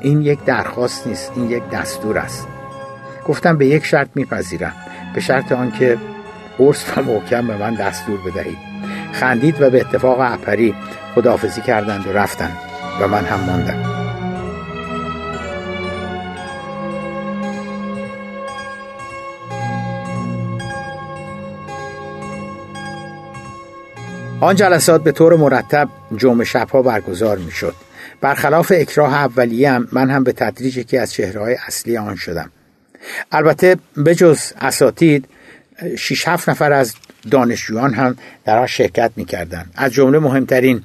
این 0.00 0.22
یک 0.22 0.44
درخواست 0.44 1.06
نیست 1.06 1.32
این 1.36 1.50
یک 1.50 1.70
دستور 1.70 2.18
است. 2.18 2.48
گفتم 3.26 3.56
به 3.56 3.66
یک 3.66 3.84
شرط 3.84 4.08
میپذیرم. 4.14 4.72
به 5.14 5.20
شرط 5.20 5.52
آنکه 5.52 5.98
قرص 6.58 6.84
و 6.96 7.02
محکم 7.02 7.46
به 7.46 7.56
من 7.56 7.74
دستور 7.74 8.18
بدهید. 8.26 8.58
خندید 9.12 9.62
و 9.62 9.70
به 9.70 9.80
اتفاق 9.80 10.20
اپری 10.20 10.74
خداحافظی 11.14 11.60
کردند 11.60 12.06
و 12.06 12.12
رفتند. 12.12 12.67
و 13.00 13.08
من 13.08 13.24
هم 13.24 13.40
ماندم 13.40 13.98
آن 24.40 24.56
جلسات 24.56 25.02
به 25.02 25.12
طور 25.12 25.36
مرتب 25.36 25.88
جمعه 26.16 26.44
شبها 26.44 26.82
برگزار 26.82 27.38
می 27.38 27.50
شد. 27.50 27.74
برخلاف 28.20 28.72
اکراه 28.76 29.14
اولیه 29.14 29.78
من 29.92 30.10
هم 30.10 30.24
به 30.24 30.32
تدریج 30.32 30.76
یکی 30.76 30.98
از 30.98 31.12
چهره 31.12 31.40
های 31.40 31.56
اصلی 31.66 31.96
آن 31.96 32.16
شدم. 32.16 32.50
البته 33.32 33.76
بجز 34.06 34.52
اساتید 34.60 35.28
شیش 35.98 36.28
هفت 36.28 36.48
نفر 36.48 36.72
از 36.72 36.94
دانشجویان 37.30 37.94
هم 37.94 38.16
در 38.44 38.58
آن 38.58 38.66
شرکت 38.66 39.10
می 39.16 39.24
کردن. 39.24 39.66
از 39.74 39.92
جمله 39.92 40.18
مهمترین 40.18 40.82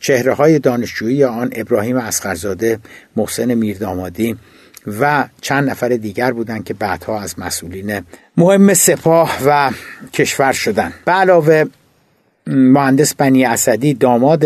چهره 0.00 0.34
های 0.34 0.58
دانشجویی 0.58 1.24
آن 1.24 1.50
ابراهیم 1.52 1.96
اسقرزاده 1.96 2.78
محسن 3.16 3.54
میردامادی 3.54 4.36
و 5.00 5.24
چند 5.40 5.70
نفر 5.70 5.88
دیگر 5.88 6.32
بودند 6.32 6.64
که 6.64 6.74
بعدها 6.74 7.20
از 7.20 7.38
مسئولین 7.38 8.00
مهم 8.36 8.74
سپاه 8.74 9.38
و 9.46 9.70
کشور 10.12 10.52
شدند. 10.52 10.94
به 11.04 11.12
علاوه 11.12 11.64
مهندس 12.46 13.14
بنی 13.14 13.44
اسدی 13.44 13.94
داماد 13.94 14.44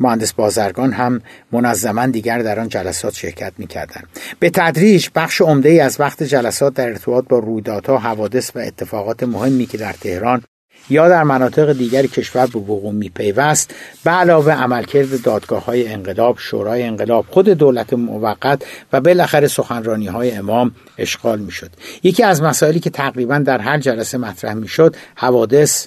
مهندس 0.00 0.32
بازرگان 0.32 0.92
هم 0.92 1.20
منظما 1.52 2.06
دیگر 2.06 2.38
در 2.38 2.60
آن 2.60 2.68
جلسات 2.68 3.14
شرکت 3.14 3.52
می‌کردند. 3.58 4.08
به 4.38 4.50
تدریج 4.50 5.08
بخش 5.14 5.40
عمده 5.40 5.68
ای 5.68 5.80
از 5.80 6.00
وقت 6.00 6.22
جلسات 6.22 6.74
در 6.74 6.88
ارتباط 6.88 7.24
با 7.28 7.38
رویدادها 7.38 7.98
حوادث 7.98 8.50
و 8.54 8.58
اتفاقات 8.58 9.22
مهمی 9.22 9.66
که 9.66 9.78
در 9.78 9.92
تهران 9.92 10.42
یا 10.90 11.08
در 11.08 11.22
مناطق 11.22 11.72
دیگر 11.72 12.06
کشور 12.06 12.46
به 12.46 12.58
وقوع 12.58 12.92
میپیوست. 12.92 13.74
به 14.04 14.10
علاوه 14.10 14.52
عملکرد 14.52 15.22
دادگاه 15.22 15.64
های 15.64 15.88
انقلاب 15.88 16.38
شورای 16.38 16.82
انقلاب 16.82 17.26
خود 17.30 17.48
دولت 17.48 17.92
موقت 17.92 18.62
و 18.92 19.00
بالاخره 19.00 19.48
سخنرانی 19.48 20.06
های 20.06 20.30
امام 20.30 20.74
اشغال 20.98 21.38
می‌شد. 21.38 21.70
یکی 22.02 22.22
از 22.22 22.42
مسائلی 22.42 22.80
که 22.80 22.90
تقریبا 22.90 23.38
در 23.38 23.58
هر 23.58 23.78
جلسه 23.78 24.18
مطرح 24.18 24.54
می‌شد 24.54 24.96
حوادث 25.14 25.86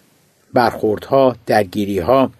برخوردها 0.54 1.36
درگیریها 1.46 2.32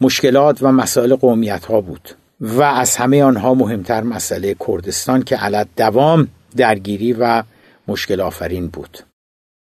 مشکلات 0.00 0.62
و 0.62 0.72
مسائل 0.72 1.14
قومیت 1.14 1.64
ها 1.64 1.80
بود 1.80 2.10
و 2.40 2.62
از 2.62 2.96
همه 2.96 3.22
آنها 3.22 3.54
مهمتر 3.54 4.02
مسئله 4.02 4.56
کردستان 4.68 5.22
که 5.22 5.36
علت 5.36 5.68
دوام 5.76 6.28
درگیری 6.56 7.12
و 7.12 7.42
مشکل 7.88 8.20
آفرین 8.20 8.68
بود. 8.68 9.07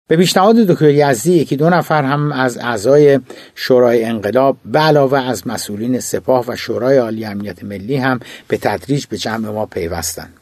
به 0.08 0.16
پیشنهاد 0.16 0.56
دکتر 0.56 0.90
یزدی 0.90 1.32
یکی 1.32 1.56
دو 1.56 1.70
نفر 1.70 2.02
هم 2.02 2.32
از 2.32 2.58
اعضای 2.58 3.20
شورای 3.54 4.04
انقلاب 4.04 4.56
به 4.64 4.78
علاوه 4.78 5.18
از 5.18 5.46
مسئولین 5.46 6.00
سپاه 6.00 6.44
و 6.48 6.56
شورای 6.56 6.98
عالی 6.98 7.25
امنیت 7.25 7.64
ملی 7.64 7.96
هم 7.96 8.20
به 8.48 8.56
تدریج 8.56 9.06
به 9.06 9.16
جمع 9.16 9.50
ما 9.50 9.66
پیوستند. 9.66 10.32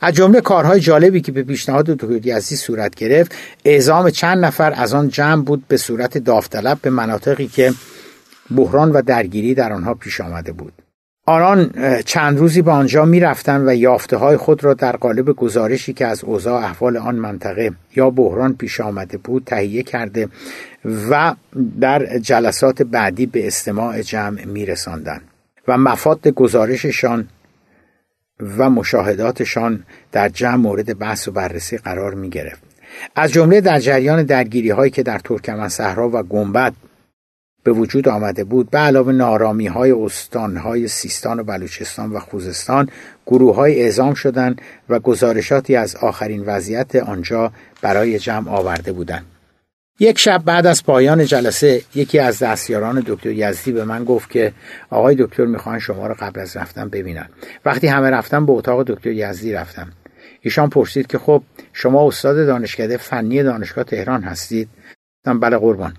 از 0.00 0.14
جمله 0.14 0.40
کارهای 0.40 0.80
جالبی 0.80 1.20
که 1.20 1.32
به 1.32 1.42
پیشنهاد 1.42 1.86
دکتر 1.86 2.26
یزدی 2.26 2.56
صورت 2.56 2.94
گرفت 2.94 3.34
اعزام 3.64 4.10
چند 4.10 4.44
نفر 4.44 4.72
از 4.76 4.94
آن 4.94 5.08
جمع 5.08 5.44
بود 5.44 5.64
به 5.68 5.76
صورت 5.76 6.18
داوطلب 6.18 6.78
به 6.82 6.90
مناطقی 6.90 7.48
که 7.48 7.72
بحران 8.56 8.92
و 8.92 9.02
درگیری 9.02 9.54
در 9.54 9.72
آنها 9.72 9.94
پیش 9.94 10.20
آمده 10.20 10.52
بود. 10.52 10.72
آنان 11.30 11.70
چند 12.04 12.38
روزی 12.38 12.62
به 12.62 12.70
آنجا 12.70 13.04
می 13.04 13.20
رفتن 13.20 13.68
و 13.68 13.74
یافته 13.74 14.16
های 14.16 14.36
خود 14.36 14.64
را 14.64 14.74
در 14.74 14.96
قالب 14.96 15.32
گزارشی 15.32 15.92
که 15.92 16.06
از 16.06 16.24
اوضاع 16.24 16.62
احوال 16.62 16.96
آن 16.96 17.14
منطقه 17.14 17.72
یا 17.96 18.10
بحران 18.10 18.54
پیش 18.54 18.80
آمده 18.80 19.18
بود 19.18 19.42
تهیه 19.46 19.82
کرده 19.82 20.28
و 21.10 21.34
در 21.80 22.18
جلسات 22.18 22.82
بعدی 22.82 23.26
به 23.26 23.46
استماع 23.46 24.02
جمع 24.02 24.44
می 24.44 24.66
رساندن 24.66 25.20
و 25.68 25.78
مفاد 25.78 26.28
گزارششان 26.28 27.28
و 28.58 28.70
مشاهداتشان 28.70 29.84
در 30.12 30.28
جمع 30.28 30.56
مورد 30.56 30.98
بحث 30.98 31.28
و 31.28 31.30
بررسی 31.32 31.76
قرار 31.76 32.14
می 32.14 32.30
گرفت. 32.30 32.62
از 33.16 33.32
جمله 33.32 33.60
در 33.60 33.78
جریان 33.78 34.22
درگیری 34.22 34.70
هایی 34.70 34.90
که 34.90 35.02
در 35.02 35.18
ترکمن 35.18 35.68
صحرا 35.68 36.08
و 36.08 36.22
گنبد 36.22 36.72
به 37.62 37.72
وجود 37.72 38.08
آمده 38.08 38.44
بود. 38.44 38.70
به 38.70 38.78
علاوه 38.78 39.12
نارامی 39.12 39.66
های 39.66 39.92
استان 39.92 40.56
های 40.56 40.88
سیستان 40.88 41.40
و 41.40 41.44
بلوچستان 41.44 42.12
و 42.12 42.18
خوزستان 42.18 42.88
گروه 43.26 43.56
های 43.56 43.82
اعزام 43.82 44.14
شدند 44.14 44.62
و 44.88 44.98
گزارشاتی 44.98 45.76
از 45.76 45.96
آخرین 45.96 46.42
وضعیت 46.46 46.96
آنجا 46.96 47.52
برای 47.82 48.18
جمع 48.18 48.50
آورده 48.50 48.92
بودند. 48.92 49.26
یک 50.02 50.18
شب 50.18 50.42
بعد 50.44 50.66
از 50.66 50.84
پایان 50.84 51.24
جلسه 51.24 51.82
یکی 51.94 52.18
از 52.18 52.38
دستیاران 52.38 53.04
دکتر 53.06 53.30
یزدی 53.30 53.72
به 53.72 53.84
من 53.84 54.04
گفت 54.04 54.30
که 54.30 54.52
آقای 54.90 55.14
دکتر 55.14 55.44
می‌خوان 55.44 55.78
شما 55.78 56.06
را 56.06 56.14
قبل 56.14 56.40
از 56.40 56.56
رفتن 56.56 56.88
ببینن 56.88 57.28
وقتی 57.64 57.86
همه 57.86 58.10
رفتم 58.10 58.46
به 58.46 58.52
اتاق 58.52 58.82
دکتر 58.82 59.10
یزدی 59.10 59.52
رفتم. 59.52 59.92
ایشان 60.40 60.70
پرسید 60.70 61.06
که 61.06 61.18
خب 61.18 61.42
شما 61.72 62.08
استاد 62.08 62.46
دانشکده 62.46 62.96
فنی 62.96 63.42
دانشگاه 63.42 63.84
تهران 63.84 64.22
هستید؟ 64.22 64.68
بله 65.24 65.56
قربان. 65.56 65.94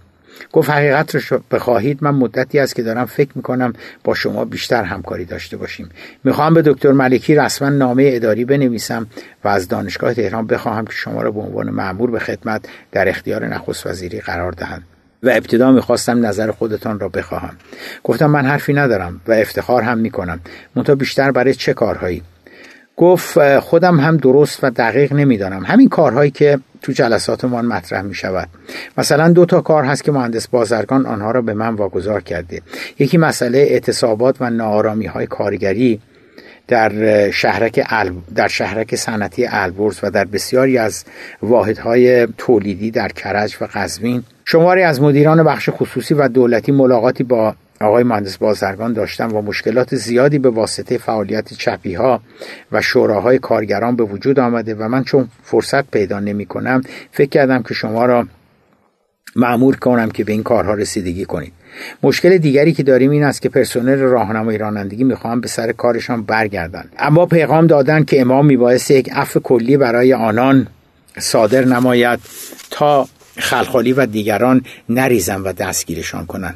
گفت 0.52 0.70
حقیقت 0.70 1.16
رو 1.16 1.40
بخواهید 1.52 1.98
من 2.02 2.12
مدتی 2.12 2.60
است 2.60 2.76
که 2.76 2.84
دارم 2.84 3.06
فکر 3.06 3.30
می‌کنم 3.36 3.74
با 4.04 4.14
شما 4.14 4.46
بیشتر 4.46 4.84
همکاری 4.84 5.26
داشته 5.26 5.58
باشیم. 5.58 5.90
می‌خوام 6.24 6.54
به 6.54 6.62
دکتر 6.62 6.92
ملکی 6.92 7.36
رسما 7.36 7.70
نامه 7.70 8.10
اداری 8.14 8.46
بنویسم 8.46 9.08
و 9.44 9.48
از 9.48 9.68
دانشگاه 9.68 10.14
تهران 10.14 10.48
بخواهم 10.48 10.86
که 10.86 10.94
شما 10.94 11.22
را 11.22 11.32
به 11.32 11.40
عنوان 11.40 11.70
معمور 11.70 12.12
به 12.12 12.20
خدمت 12.20 12.66
در 12.92 13.10
اختیار 13.10 13.48
نخست 13.48 13.88
وزیری 13.88 14.20
قرار 14.20 14.52
دهند 14.52 14.84
و 15.24 15.30
ابتدا 15.30 15.72
می‌خواستم 15.72 16.26
نظر 16.26 16.52
خودتان 16.52 17.00
را 17.00 17.10
بخواهم. 17.10 17.56
گفتم 18.04 18.26
من 18.26 18.46
حرفی 18.46 18.74
ندارم 18.74 19.22
و 19.28 19.32
افتخار 19.32 19.82
هم 19.82 19.98
می‌کنم. 19.98 20.40
منتها 20.76 20.96
بیشتر 20.96 21.32
برای 21.32 21.54
چه 21.54 21.74
کارهایی؟ 21.74 22.24
گفت 23.02 23.60
خودم 23.60 24.00
هم 24.00 24.18
درست 24.18 24.64
و 24.64 24.70
دقیق 24.70 25.14
نمی‌دانم. 25.14 25.64
همین 25.66 25.90
کارهایی 25.90 26.32
که 26.32 26.60
تو 26.82 26.92
جلساتمان 26.92 27.66
مطرح 27.66 28.02
می 28.02 28.16
شود 28.16 28.48
مثلا 28.98 29.30
دو 29.30 29.46
تا 29.46 29.62
کار 29.62 29.84
هست 29.84 30.04
که 30.04 30.12
مهندس 30.12 30.48
بازرگان 30.48 31.06
آنها 31.06 31.32
را 31.32 31.42
به 31.42 31.54
من 31.54 31.76
واگذار 31.76 32.22
کرده. 32.22 32.62
یکی 33.00 33.18
مسئله 33.18 33.58
اعتصابات 33.58 34.36
و 34.40 34.50
نارامی 34.50 35.06
های 35.06 35.28
کارگری 35.28 36.00
در 36.68 37.32
شهرک 37.32 37.88
در 38.36 38.48
شهرک 38.48 38.96
صنعتی 38.96 39.46
البرز 39.50 40.00
و 40.04 40.12
در 40.12 40.26
بسیاری 40.26 40.78
از 40.78 41.04
واحدهای 41.42 42.28
تولیدی 42.38 42.92
در 42.92 43.08
کرج 43.08 43.58
و 43.62 43.68
قزوین. 43.74 44.24
شماری 44.46 44.84
از 44.84 45.02
مدیران 45.02 45.44
بخش 45.44 45.70
خصوصی 45.70 46.14
و 46.14 46.28
دولتی 46.28 46.72
ملاقاتی 46.72 47.24
با 47.24 47.56
آقای 47.82 48.04
مهندس 48.04 48.38
بازرگان 48.38 48.94
داشتم 48.94 49.36
و 49.36 49.42
مشکلات 49.42 49.96
زیادی 49.96 50.40
به 50.40 50.50
واسطه 50.50 50.98
فعالیت 50.98 51.54
چپی 51.54 51.94
ها 51.94 52.22
و 52.72 52.82
شوراهای 52.82 53.40
کارگران 53.40 53.96
به 53.96 54.04
وجود 54.04 54.40
آمده 54.40 54.76
و 54.76 54.88
من 54.88 55.04
چون 55.04 55.28
فرصت 55.44 55.92
پیدا 55.92 56.20
نمی 56.20 56.46
کنم 56.46 56.82
فکر 57.12 57.30
کردم 57.30 57.64
که 57.64 57.74
شما 57.74 58.06
را 58.06 58.28
معمور 59.36 59.76
کنم 59.76 60.12
که 60.12 60.24
به 60.24 60.32
این 60.32 60.44
کارها 60.44 60.74
رسیدگی 60.74 61.26
کنید. 61.26 61.54
مشکل 62.04 62.38
دیگری 62.38 62.74
که 62.74 62.84
داریم 62.84 63.12
این 63.12 63.24
است 63.24 63.42
که 63.42 63.50
پرسنل 63.50 64.00
راهنمایی 64.00 64.58
رانندگی 64.58 65.04
می‌خواهم 65.04 65.42
به 65.42 65.48
سر 65.48 65.72
کارشان 65.72 66.24
برگردن 66.24 66.90
اما 66.98 67.26
پیغام 67.26 67.68
دادن 67.68 68.04
که 68.04 68.22
امام 68.22 68.46
میبایست 68.46 68.92
یک 68.92 69.10
عفو 69.14 69.40
کلی 69.40 69.78
برای 69.78 70.14
آنان 70.14 70.68
صادر 71.20 71.66
نماید 71.66 72.20
تا 72.72 73.08
خلخالی 73.38 73.94
و 73.94 74.06
دیگران 74.06 74.62
نریزن 74.90 75.42
و 75.42 75.54
دستگیرشان 75.54 76.26
کنند. 76.26 76.56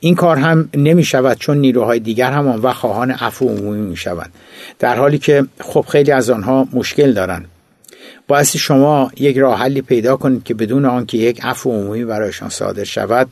این 0.00 0.14
کار 0.14 0.36
هم 0.36 0.68
نمی 0.74 1.04
شود 1.04 1.38
چون 1.38 1.58
نیروهای 1.58 1.98
دیگر 2.00 2.32
هم 2.32 2.48
آن 2.48 2.60
وقت 2.60 2.76
خواهان 2.76 3.10
عفو 3.10 3.48
عمومی 3.48 3.80
می 3.80 3.96
شوند 3.96 4.32
در 4.78 4.96
حالی 4.96 5.18
که 5.18 5.46
خب 5.60 5.84
خیلی 5.88 6.12
از 6.12 6.30
آنها 6.30 6.68
مشکل 6.72 7.12
دارند. 7.12 7.48
باعث 8.28 8.56
شما 8.56 9.10
یک 9.16 9.38
راه 9.38 9.58
حلی 9.58 9.82
پیدا 9.82 10.16
کنید 10.16 10.44
که 10.44 10.54
بدون 10.54 10.84
آنکه 10.84 11.18
یک 11.18 11.44
عفو 11.44 11.70
عمومی 11.70 12.04
برایشان 12.04 12.48
صادر 12.48 12.84
شود 12.84 13.28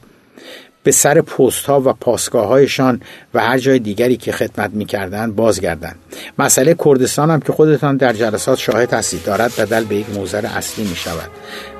به 0.82 0.90
سر 0.90 1.20
پست 1.20 1.64
ها 1.64 1.80
و 1.80 1.92
پاسگاه 1.92 2.47
هایشان 2.47 3.00
و 3.35 3.40
هر 3.40 3.58
جای 3.58 3.78
دیگری 3.78 4.16
که 4.16 4.32
خدمت 4.32 4.70
می‌کردند 4.70 5.37
بازگردند. 5.37 5.97
مسئله 6.38 6.76
کردستان 6.85 7.30
هم 7.30 7.40
که 7.40 7.52
خودتان 7.52 7.97
در 7.97 8.12
جلسات 8.12 8.58
شاهد 8.58 8.92
هستید 8.92 9.25
دارد 9.25 9.52
بدل 9.58 9.85
به 9.85 9.94
یک 9.97 10.06
موزر 10.11 10.47
اصلی 10.47 10.85
می 10.85 10.97
شود 10.97 11.30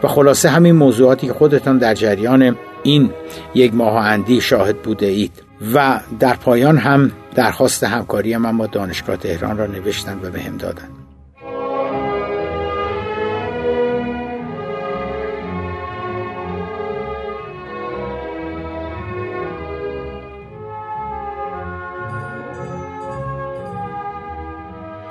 و 0.03 0.09
خلاصه 0.09 0.49
همین 0.49 0.75
موضوعاتی 0.75 1.27
که 1.27 1.33
خودتان 1.33 1.79
در 1.79 1.95
جریان 1.95 2.57
این 2.83 3.11
یک 3.55 3.75
ماه 3.75 4.07
اندی 4.07 4.41
شاهد 4.41 4.83
بوده 4.83 5.07
اید. 5.07 5.33
و 5.75 6.01
در 6.21 6.35
پایان 6.35 6.79
هم 6.79 7.13
درخواست 7.35 7.85
همکاری 7.85 8.37
من 8.37 8.59
با 8.59 8.67
دانشگاه 8.67 9.17
تهران 9.17 9.59
را 9.59 9.67
نوشتند 9.67 10.25
و 10.25 10.31
به 10.31 10.43
هم 10.43 10.57
دادند. 10.57 10.98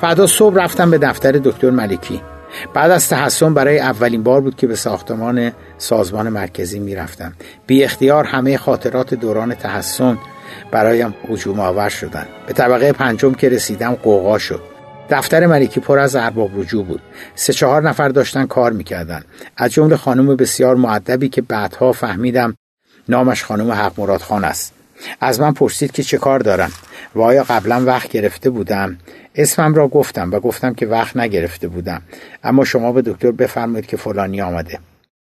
فردا 0.01 0.27
صبح 0.27 0.56
رفتم 0.56 0.92
به 0.92 0.98
دفتر 0.98 1.32
دکتر 1.32 1.70
ملکی 1.70 2.22
بعد 2.74 2.92
از 2.92 3.10
تحسن 3.10 3.54
برای 3.54 3.80
اولین 3.80 4.24
بار 4.24 4.42
بود 4.42 4.56
که 4.56 4.68
به 4.68 4.75
ساختمان 4.75 5.51
سازمان 5.77 6.30
مرکزی 6.30 6.80
می‌رفتم. 6.80 7.34
بی 7.68 7.84
اختیار 7.84 8.24
همه 8.24 8.58
خاطرات 8.58 9.13
دوران 9.13 9.56
تحسن 9.56 10.18
برایم 10.72 11.16
هجوم 11.30 11.60
آور 11.60 11.89
شدن. 11.89 12.25
به 12.48 12.54
طبقه 12.54 12.92
پنجم 12.92 13.34
که 13.34 13.50
رسیدم 13.50 13.94
قوقا 13.94 14.38
شد. 14.38 14.62
دفتر 15.10 15.46
ملکی 15.46 15.80
پر 15.80 16.00
از 16.00 16.16
ارباب 16.16 16.60
رجوع 16.60 16.86
بود. 16.86 17.01
سه 17.36 17.54
چهار 17.54 17.89
نفر 17.89 18.10
داشتن 18.10 18.46
کار 18.46 18.72
می‌کردن. 18.72 19.24
از 19.58 19.72
جمله 19.72 19.98
خانم 19.98 20.36
بسیار 20.36 20.75
معدبی 20.75 21.30
که 21.30 21.42
بعدها 21.42 21.92
فهمیدم 21.92 22.56
نامش 23.10 23.44
خانم 23.44 23.72
حق 23.72 23.94
مراد 23.98 24.22
خان 24.22 24.44
است. 24.44 24.76
از 25.22 25.39
من 25.39 25.54
پرسید 25.54 25.92
که 25.92 26.04
چه 26.04 26.18
کار 26.18 26.39
دارم 26.39 26.72
و 27.16 27.22
آیا 27.22 27.44
قبلا 27.44 27.84
وقت 27.86 28.10
گرفته 28.10 28.50
بودم؟ 28.50 28.98
اسمم 29.36 29.75
را 29.75 29.88
گفتم 29.88 30.32
و 30.32 30.39
گفتم 30.39 30.74
که 30.74 30.86
وقت 30.86 31.18
نگرفته 31.18 31.68
بودم. 31.68 32.01
اما 32.44 32.66
شما 32.66 32.92
به 32.92 33.01
دکتر 33.01 33.32
بفرمایید 33.32 33.86
که 33.86 33.98
فلانی 33.98 34.42
آمده. 34.42 34.80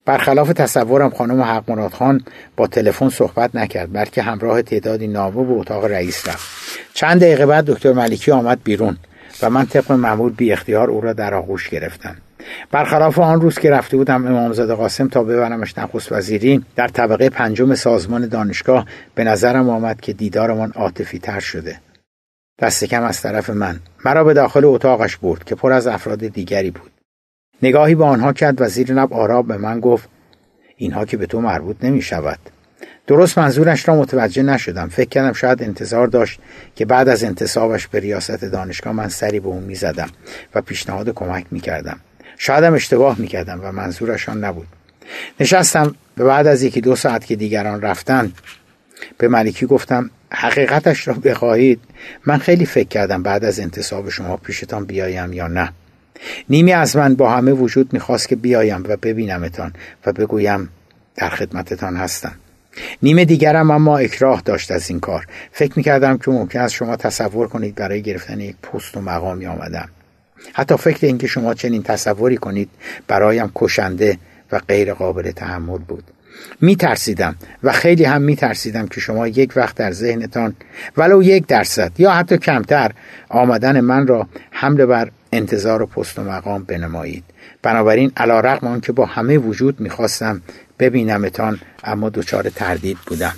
برخلاف 0.06 0.52
تصورم 0.52 1.10
خانم 1.10 1.42
حق 1.42 1.70
مراد 1.70 1.92
خان 1.92 2.24
با 2.56 2.66
تلفن 2.66 3.08
صحبت 3.08 3.54
نکرد 3.54 3.92
بلکه 3.92 4.22
همراه 4.22 4.62
تعدادی 4.62 5.06
نامه 5.06 5.44
به 5.44 5.52
اتاق 5.52 5.84
رئیس 5.84 6.28
رفت. 6.28 6.48
چند 6.94 7.20
دقیقه 7.20 7.46
بعد 7.46 7.64
دکتر 7.64 7.92
ملکی 7.92 8.30
آمد 8.30 8.60
بیرون 8.64 8.96
و 9.42 9.50
من 9.50 9.66
طبق 9.66 9.92
معمول 9.92 10.32
بی 10.32 10.52
اختیار 10.52 10.90
او 10.90 11.00
را 11.00 11.12
در 11.12 11.34
آغوش 11.34 11.68
گرفتم. 11.68 12.16
برخلاف 12.70 13.18
آن 13.18 13.40
روز 13.40 13.58
که 13.58 13.70
رفته 13.70 13.96
بودم 13.96 14.26
امامزاده 14.26 14.74
قاسم 14.74 15.08
تا 15.08 15.24
ببرمش 15.24 15.78
نخست 15.78 16.12
وزیری 16.12 16.64
در 16.76 16.88
طبقه 16.88 17.28
پنجم 17.28 17.74
سازمان 17.74 18.28
دانشگاه 18.28 18.86
به 19.14 19.24
نظرم 19.24 19.70
آمد 19.70 20.00
که 20.00 20.12
دیدارمان 20.12 20.72
عاطفی 20.72 21.18
تر 21.18 21.40
شده. 21.40 21.80
دست 22.58 22.84
کم 22.84 23.02
از 23.02 23.20
طرف 23.20 23.50
من. 23.50 23.80
مرا 24.04 24.24
به 24.24 24.34
داخل 24.34 24.64
اتاقش 24.64 25.16
برد 25.16 25.44
که 25.44 25.54
پر 25.54 25.72
از 25.72 25.86
افراد 25.86 26.18
دیگری 26.18 26.70
بود. 26.70 26.90
نگاهی 27.62 27.94
به 27.94 28.04
آنها 28.04 28.32
کرد. 28.32 28.60
و 28.60 28.68
زیر 28.68 28.92
لب 28.92 29.12
آراب 29.12 29.46
به 29.46 29.56
من 29.56 29.80
گفت 29.80 30.08
اینها 30.76 31.04
که 31.04 31.16
به 31.16 31.26
تو 31.26 31.40
مربوط 31.40 31.76
نمی 31.82 32.02
شود 32.02 32.38
درست 33.06 33.38
منظورش 33.38 33.88
را 33.88 33.96
متوجه 33.96 34.42
نشدم. 34.42 34.88
فکر 34.88 35.08
کردم 35.08 35.32
شاید 35.32 35.62
انتظار 35.62 36.06
داشت 36.06 36.40
که 36.74 36.84
بعد 36.84 37.08
از 37.08 37.24
انتصابش 37.24 37.86
به 37.86 38.00
ریاست 38.00 38.44
دانشگاه 38.44 38.92
من 38.92 39.08
سری 39.08 39.40
به 39.40 39.48
اون 39.48 39.62
می‌زدم 39.62 40.08
و 40.54 40.60
پیشنهاد 40.60 41.14
کمک 41.14 41.46
می‌کردم. 41.50 42.00
شایدم 42.42 42.74
اشتباه 42.74 43.18
می‌کردم 43.18 43.60
و 43.62 43.72
منظورشان 43.72 44.44
نبود. 44.44 44.66
نشستم 45.40 45.94
و 46.16 46.24
بعد 46.24 46.46
از 46.46 46.62
یکی 46.62 46.80
دو 46.80 46.96
ساعت 46.96 47.26
که 47.26 47.36
دیگران 47.36 47.82
رفتن 47.82 48.32
به 49.18 49.28
ملکی 49.28 49.66
گفتم 49.66 50.10
حقیقتش 50.30 51.08
را 51.08 51.14
بخواهید. 51.14 51.80
من 52.26 52.38
خیلی 52.38 52.66
فکر 52.66 52.88
کردم 52.88 53.22
بعد 53.22 53.44
از 53.44 53.60
انتصاب 53.60 54.08
شما 54.08 54.36
پیشتان 54.36 54.84
بیایم 54.84 55.32
یا 55.32 55.46
نه. 55.46 55.72
نیمی 56.48 56.72
از 56.72 56.96
من 56.96 57.14
با 57.14 57.30
همه 57.30 57.52
وجود 57.52 57.92
می‌خواست 57.92 58.28
که 58.28 58.36
بیایم 58.36 58.84
و 58.88 58.96
ببینمتان 58.96 59.72
و 60.06 60.12
بگویم 60.12 60.68
در 61.16 61.28
خدمتتان 61.28 61.96
هستم. 61.96 62.32
نیمه 63.02 63.24
دیگرم 63.24 63.70
اما 63.70 63.98
اکراه 63.98 64.42
داشت 64.44 64.70
از 64.70 64.90
این 64.90 65.00
کار. 65.00 65.26
فکر 65.52 65.72
می‌کردم 65.76 66.18
که 66.18 66.30
ممکن 66.30 66.60
است 66.60 66.74
شما 66.74 66.96
تصور 66.96 67.48
کنید 67.48 67.74
برای 67.74 68.02
گرفتن 68.02 68.40
یک 68.40 68.56
پست 68.56 68.96
و 68.96 69.00
مقامی 69.00 69.46
آمدم. 69.46 69.88
حتی 70.52 70.76
فکر 70.76 71.06
اینکه 71.06 71.26
شما 71.26 71.54
چنین 71.54 71.82
تصوری 71.82 72.36
کنید 72.36 72.70
برایم 73.08 73.52
کشنده 73.54 74.18
و 74.52 74.58
غیر 74.58 74.94
قابل 74.94 75.30
تحمل 75.30 75.78
بود. 75.78 76.04
می 76.60 76.76
ترسیدم 76.76 77.36
و 77.62 77.72
خیلی 77.72 78.04
هم 78.04 78.22
می 78.22 78.36
ترسیدم 78.36 78.86
که 78.86 79.00
شما 79.00 79.28
یک 79.28 79.52
وقت 79.56 79.76
در 79.76 79.92
ذهنتان 79.92 80.54
ولو 80.96 81.22
یک 81.22 81.46
درصد 81.46 81.92
یا 81.98 82.10
حتی 82.10 82.38
کمتر 82.38 82.92
آمدن 83.28 83.80
من 83.80 84.06
را 84.06 84.28
حمله 84.50 84.86
بر 84.86 85.10
انتظار 85.32 85.82
و 85.82 85.86
پست 85.86 86.18
و 86.18 86.22
مقام 86.22 86.64
بنمایید. 86.64 87.24
بنابراین 87.62 88.12
علا 88.16 88.40
رقم 88.40 88.80
که 88.80 88.92
با 88.92 89.06
همه 89.06 89.38
وجود 89.38 89.80
می‌خواستم 89.80 90.42
ببینمتان 90.78 91.60
اما 91.84 92.08
دچار 92.08 92.50
تردید 92.50 92.98
بودم. 93.06 93.34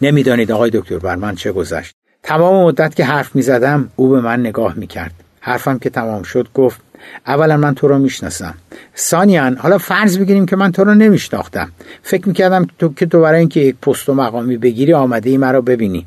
نمی‌دانید 0.00 0.52
آقای 0.52 0.70
دکتر 0.70 0.98
بر 0.98 1.16
من 1.16 1.34
چه 1.34 1.52
گذشت. 1.52 1.94
تمام 2.22 2.66
مدت 2.66 2.94
که 2.94 3.04
حرف 3.04 3.36
می‌زدم 3.36 3.90
او 3.96 4.08
به 4.08 4.20
من 4.20 4.40
نگاه 4.40 4.74
می‌کرد. 4.74 5.25
حرفم 5.46 5.78
که 5.78 5.90
تمام 5.90 6.22
شد 6.22 6.48
گفت 6.54 6.80
اولا 7.26 7.56
من 7.56 7.74
تو 7.74 7.88
رو 7.88 7.98
می‌شناسم. 7.98 8.54
ثانیا 8.96 9.54
حالا 9.58 9.78
فرض 9.78 10.18
بگیریم 10.18 10.46
که 10.46 10.56
من 10.56 10.72
تو 10.72 10.84
رو 10.84 10.94
نمیشناختم. 10.94 11.72
فکر 12.02 12.28
می‌کردم 12.28 12.66
تو 12.78 12.94
که 12.94 13.06
تو 13.06 13.20
برای 13.20 13.38
اینکه 13.38 13.60
یک 13.60 13.76
پست 13.76 14.08
و 14.08 14.14
مقامی 14.14 14.56
بگیری 14.56 14.92
آمده 14.92 15.30
ای 15.30 15.36
مرا 15.36 15.60
ببینی. 15.60 16.06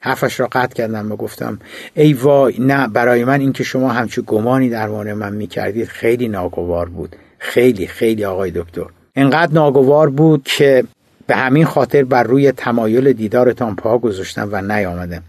حرفش 0.00 0.40
را 0.40 0.48
قطع 0.52 0.74
کردم 0.74 1.12
و 1.12 1.16
گفتم 1.16 1.58
ای 1.94 2.12
وای 2.12 2.54
نه 2.58 2.88
برای 2.88 3.24
من 3.24 3.40
اینکه 3.40 3.64
شما 3.64 3.88
همچون 3.88 4.24
گمانی 4.26 4.68
در 4.70 4.88
مورد 4.88 5.08
من 5.08 5.32
می‌کردید 5.32 5.88
خیلی 5.88 6.28
ناگوار 6.28 6.88
بود. 6.88 7.16
خیلی 7.38 7.86
خیلی 7.86 8.24
آقای 8.24 8.50
دکتر. 8.50 8.86
انقدر 9.16 9.52
ناگوار 9.52 10.10
بود 10.10 10.42
که 10.44 10.84
به 11.28 11.36
همین 11.36 11.64
خاطر 11.64 12.04
بر 12.04 12.22
روی 12.22 12.52
تمایل 12.52 13.12
دیدارتان 13.12 13.76
پا 13.76 13.98
گذاشتم 13.98 14.48
و 14.52 14.62
نیامدم. 14.62 15.22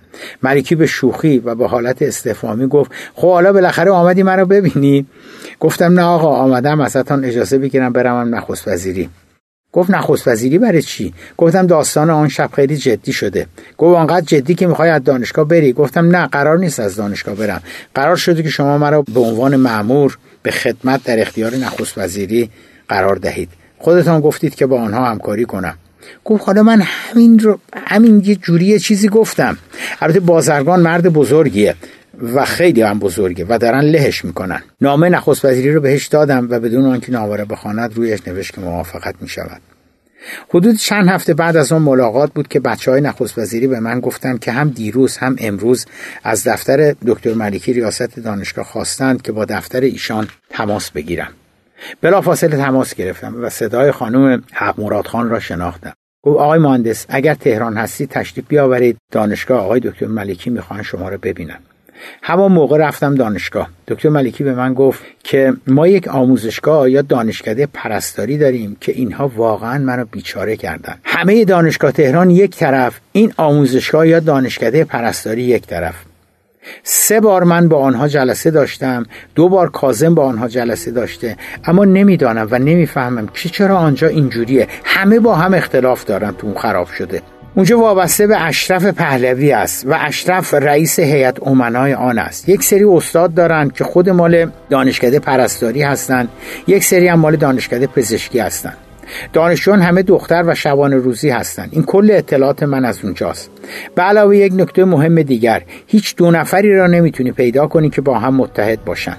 ملکی 0.44 0.76
به 0.76 0.86
شوخی 0.86 1.40
و 1.40 1.56
به 1.56 1.68
حالت 1.68 2.02
استفامی 2.02 2.68
گفت 2.68 2.92
خب 3.16 3.32
حالا 3.32 3.54
بالاخره 3.54 3.92
آمدی 3.92 4.24
مرا 4.24 4.46
ببینی. 4.46 5.06
گفتم 5.60 6.00
نه 6.00 6.02
آقا 6.02 6.36
آمدم 6.36 6.82
ازتان 6.82 7.26
اجازه 7.26 7.58
بگیرم 7.58 7.94
برم 7.94 8.36
نخست 8.36 8.68
وزیری 8.68 9.10
گفت 9.72 9.90
نخست 9.90 10.28
وزیری 10.28 10.58
برای 10.58 10.82
چی؟ 10.82 11.14
گفتم 11.38 11.68
داستان 11.68 12.10
آن 12.10 12.28
شب 12.28 12.50
خیلی 12.56 12.78
جدی 12.78 13.14
شده. 13.14 13.48
گفت 13.78 13.98
آنقدر 13.98 14.26
جدی 14.26 14.56
که 14.56 14.68
می‌خوای 14.68 14.90
از 14.90 15.04
دانشگاه 15.04 15.48
بری. 15.48 15.74
گفتم 15.74 16.16
نه 16.16 16.28
قرار 16.28 16.58
نیست 16.58 16.80
از 16.80 16.96
دانشگاه 16.96 17.36
برم. 17.36 17.62
قرار 17.96 18.16
شده 18.16 18.44
که 18.44 18.50
شما 18.50 18.78
مرا 18.78 19.02
به 19.02 19.20
عنوان 19.20 19.56
معمور 19.56 20.18
به 20.44 20.52
خدمت 20.52 21.04
در 21.04 21.22
اختیار 21.22 21.56
نخست 21.56 21.98
وزیری 21.98 22.50
قرار 22.88 23.16
دهید. 23.16 23.50
خودتان 23.78 24.22
گفتید 24.22 24.56
که 24.56 24.66
با 24.66 24.82
آنها 24.82 25.06
همکاری 25.06 25.46
کنم. 25.46 25.78
گفت 26.26 26.44
حالا 26.46 26.64
من 26.64 26.82
همین 26.82 27.40
رو 27.40 27.60
همین 27.88 28.22
یه 28.26 28.36
جوری 28.36 28.80
چیزی 28.80 29.08
گفتم. 29.08 29.58
البته 30.02 30.20
بازرگان 30.20 30.80
مرد 30.80 31.14
بزرگیه 31.14 31.76
و 32.22 32.46
خیلی 32.46 32.82
هم 32.82 33.00
بزرگه 33.00 33.46
و 33.50 33.58
دارن 33.58 33.82
لهش 33.82 34.26
می‌کنن. 34.26 34.62
نامه 34.82 35.10
نخست 35.10 35.46
وزیری 35.46 35.74
رو 35.74 35.82
بهش 35.82 36.08
دادم 36.08 36.48
و 36.50 36.60
بدون 36.60 36.86
آنکه 36.86 37.12
نامه 37.12 37.46
بخواند 37.46 37.96
رویش 37.96 38.28
نوشت 38.28 38.54
که 38.54 38.62
موافقت 38.62 39.16
می‌شود. 39.22 39.62
حدود 40.50 40.76
چند 40.76 41.08
هفته 41.08 41.34
بعد 41.34 41.58
از 41.58 41.72
اون 41.72 41.82
ملاقات 41.82 42.34
بود 42.34 42.48
که 42.48 42.60
بچه 42.60 42.92
های 42.92 43.02
نخست 43.02 43.38
وزیری 43.38 43.68
به 43.68 43.80
من 43.80 44.00
گفتن 44.00 44.38
که 44.38 44.52
هم 44.52 44.70
دیروز 44.70 45.18
هم 45.18 45.36
امروز 45.40 45.86
از 46.24 46.48
دفتر 46.48 46.96
دکتر 47.06 47.34
ملکی 47.34 47.74
ریاست 47.74 48.20
دانشگاه 48.20 48.66
خواستند 48.66 49.22
که 49.22 49.32
با 49.32 49.46
دفتر 49.46 49.82
ایشان 49.82 50.28
تماس 50.50 50.92
بگیرم 50.92 51.32
بلافاصله 52.02 52.58
تماس 52.58 52.94
گرفتم 52.94 53.36
و 53.42 53.50
صدای 53.50 53.92
خانم 53.92 54.44
حق 54.54 54.80
مراد 54.80 55.08
خان 55.08 55.30
را 55.30 55.40
شناختم. 55.40 55.94
گفت 56.24 56.40
آقای 56.40 56.60
مهندس 56.60 57.06
اگر 57.10 57.34
تهران 57.34 57.78
هستی 57.78 58.08
تشریف 58.08 58.48
بیاورید. 58.48 58.98
دانشگاه 59.12 59.62
آقای 59.62 59.80
دکتر 59.80 60.06
ملکی 60.06 60.50
می‌خوان 60.50 60.84
شما 60.84 61.10
را 61.10 61.18
ببینم 61.18 61.60
همان 62.22 62.52
موقع 62.52 62.78
رفتم 62.78 63.16
دانشگاه. 63.16 63.70
دکتر 63.88 64.10
ملکی 64.10 64.44
به 64.44 64.54
من 64.54 64.74
گفت 64.74 65.04
که 65.24 65.54
ما 65.68 65.88
یک 65.88 66.08
آموزشگاه 66.08 66.92
یا 66.92 67.02
دانشکده 67.02 67.66
پرستاری 67.66 68.38
داریم 68.38 68.78
که 68.82 68.92
اینها 68.92 69.28
واقعا 69.28 69.78
منو 69.78 70.06
بیچاره 70.06 70.56
کردن. 70.56 70.96
همه 71.04 71.46
دانشگاه 71.46 71.92
تهران 71.92 72.30
یک 72.30 72.56
طرف 72.56 73.00
این 73.12 73.34
آموزشگاه 73.38 74.08
یا 74.08 74.20
دانشکده 74.20 74.84
پرستاری 74.84 75.42
یک 75.42 75.68
طرف. 75.68 75.96
سه 76.84 77.20
بار 77.20 77.44
من 77.44 77.68
با 77.68 77.78
آنها 77.78 78.08
جلسه 78.08 78.52
داشتم 78.52 79.06
دو 79.36 79.50
بار 79.50 79.70
کازم 79.70 80.16
با 80.16 80.26
آنها 80.26 80.48
جلسه 80.48 80.92
داشته 80.92 81.38
اما 81.66 81.86
نمی‌دانم 81.86 82.48
و 82.52 82.60
نمی‌فهمم 82.60 83.28
که 83.28 83.50
چرا 83.50 83.78
آنجا 83.78 84.08
اینجوریه. 84.08 84.68
همه 84.84 85.20
با 85.20 85.36
هم 85.36 85.54
اختلاف 85.54 86.06
دارن 86.06 86.32
تو 86.32 86.48
اون 86.48 86.58
خراب 86.58 86.88
شده. 86.88 87.22
اونجا 87.56 87.80
وابسته 87.80 88.28
به 88.28 88.42
اشرف 88.42 88.86
پهلوی 88.86 89.52
است 89.52 89.86
و 89.88 89.98
اشرف 90.00 90.54
رئیس 90.54 91.00
هیئت 91.00 91.48
امنای 91.48 91.94
آن 91.94 92.20
است. 92.20 92.50
یک 92.50 92.64
سری 92.64 92.84
استاد 92.84 93.34
دارن 93.34 93.70
که 93.70 93.84
خود 93.84 94.10
مال 94.10 94.52
دانشکده 94.70 95.20
پرستاری 95.20 95.82
هستند 95.82 96.30
یک 96.68 96.84
سری 96.84 97.08
هم 97.08 97.20
مال 97.20 97.36
دانشکده 97.36 97.88
پزشکی 97.88 98.40
هستند 98.40 98.78
دانشجویان 99.34 99.82
همه 99.82 100.04
دختر 100.04 100.44
و 100.48 100.56
شبان 100.56 100.94
روزی 100.94 101.30
هستند. 101.30 101.70
این 101.72 101.84
کل 101.84 102.12
اطلاعات 102.14 102.64
من 102.64 102.86
از 102.86 103.00
اونجاست. 103.04 103.52
به 103.96 104.02
علاوه 104.02 104.38
یک 104.38 104.54
نکته 104.56 104.86
مهم 104.86 105.22
دیگر 105.22 105.62
هیچ 105.88 106.16
دو 106.16 106.32
نفری 106.32 106.76
را 106.76 106.88
نمی‌تونی 106.88 107.32
پیدا 107.32 107.68
کنی 107.68 107.90
که 107.90 108.02
با 108.02 108.20
هم 108.20 108.36
متحد 108.36 108.86
باشند 108.86 109.18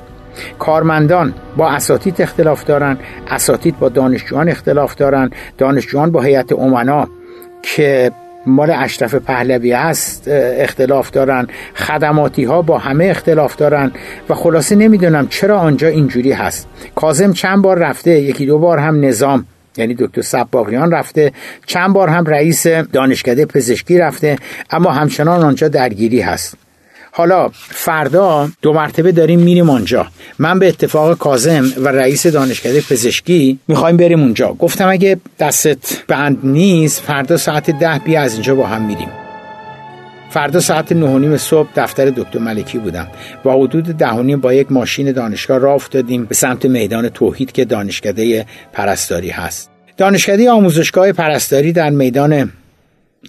کارمندان 0.59 1.35
با 1.57 1.69
اساتید 1.69 2.23
اختلاف 2.23 2.65
دارن 2.65 2.99
اساتید 3.29 3.79
با 3.79 3.89
دانشجویان 3.89 4.49
اختلاف 4.49 4.95
دارن 4.95 5.31
دانشجویان 5.59 6.11
با 6.11 6.21
هیئت 6.21 6.53
امنا 6.53 7.09
که 7.63 8.13
مال 8.47 8.71
اشرف 8.71 9.15
پهلوی 9.15 9.73
هست 9.73 10.25
اختلاف 10.29 11.11
دارن 11.11 11.47
خدماتی 11.75 12.45
ها 12.45 12.63
با 12.63 12.79
همه 12.79 13.05
اختلاف 13.05 13.57
دارن 13.57 13.93
و 14.29 14.35
خلاصه 14.35 14.77
نمی‌دونم 14.77 15.29
چرا 15.29 15.59
آنجا 15.59 15.89
اینجوری 15.89 16.33
هست. 16.33 16.69
کازم 16.95 17.33
چند 17.33 17.63
بار 17.63 17.79
رفته 17.79 18.11
یکی 18.11 18.47
دو 18.47 18.59
بار 18.59 18.79
هم 18.79 19.05
نظام. 19.05 19.45
یعنی 19.77 19.95
دکتر 19.99 20.23
سباقیان 20.23 20.93
رفته 20.93 21.33
چند 21.67 21.93
بار 21.93 22.09
هم 22.09 22.25
رئیس 22.25 22.67
دانشکده 22.67 23.47
پزشکی 23.47 23.99
رفته 23.99 24.37
اما 24.71 24.91
همچنان 24.91 25.45
آنجا 25.45 25.69
درگیری 25.69 26.21
هست. 26.21 26.55
حالا 27.13 27.51
فردا 27.55 28.49
دو 28.63 28.73
مرتبه 28.73 29.13
داریم 29.13 29.41
میریم 29.41 29.71
آنجا. 29.71 30.07
من 30.39 30.59
به 30.59 30.69
اتفاق 30.69 31.19
کازم 31.19 31.65
و 31.77 31.89
رئیس 31.89 32.27
دانشکده 32.27 32.81
پزشکی 32.81 33.59
می‌خوایم 33.69 33.97
بریم 33.97 34.21
اونجا. 34.21 34.53
گفتم 34.53 34.89
اگه 34.89 35.17
دستت 35.39 36.07
بند 36.09 36.39
نیست 36.45 37.03
فردا 37.03 37.37
ساعت 37.37 37.71
ده 37.71 38.01
بیا 38.05 38.21
از 38.21 38.33
اینجا 38.33 38.55
با 38.55 38.67
هم 38.67 38.83
میریم. 38.83 39.09
فردا 40.31 40.61
ساعت 40.61 40.93
نه 40.93 41.37
صبح 41.37 41.69
دفتر 41.77 42.11
دکتر 42.11 42.39
ملکی 42.39 42.79
بودم. 42.79 43.07
با 43.43 43.55
حدود 43.55 43.85
ده 43.85 44.37
با 44.37 44.55
یک 44.55 44.73
ماشین 44.73 45.13
دانشگاه 45.13 45.59
راه 45.59 45.75
افتادیم 45.75 46.25
به 46.25 46.35
سمت 46.35 46.65
میدان 46.65 47.09
توحید 47.09 47.53
که 47.53 47.65
دانشکده 47.65 48.47
پرستاری 48.73 49.31
هست. 49.31 49.71
دانشکده 49.97 50.51
آموزشگاه 50.51 51.13
پرستاری 51.13 51.73
در 51.73 51.91
میدان 51.91 52.53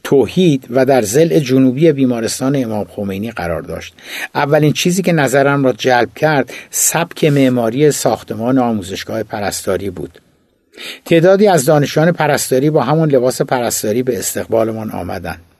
توحید 0.03 0.67
و 0.69 0.85
در 0.85 1.01
زل 1.01 1.39
جنوبی 1.39 1.91
بیمارستان 1.91 2.55
امام 2.55 2.85
خمینی 2.89 3.31
قرار 3.31 3.61
داشت. 3.61 3.93
اولین 4.35 4.73
چیزی 4.73 5.01
که 5.01 5.11
نظرم 5.11 5.65
را 5.65 5.73
جلب 5.73 6.13
کرد 6.15 6.53
سبک 6.69 7.23
معماری 7.23 7.91
ساختمان 7.91 8.57
آموزشگاه 8.57 9.23
پرستاری 9.23 9.89
بود. 9.89 10.21
تعدادی 11.05 11.47
از 11.47 11.65
دانشجویان 11.65 12.11
پرستاری 12.11 12.69
با 12.69 12.83
همون 12.83 13.11
لباس 13.11 13.41
پرستاری 13.41 14.03
به 14.03 14.19
استقبالمان 14.19 14.91
آمدند. 14.91 15.50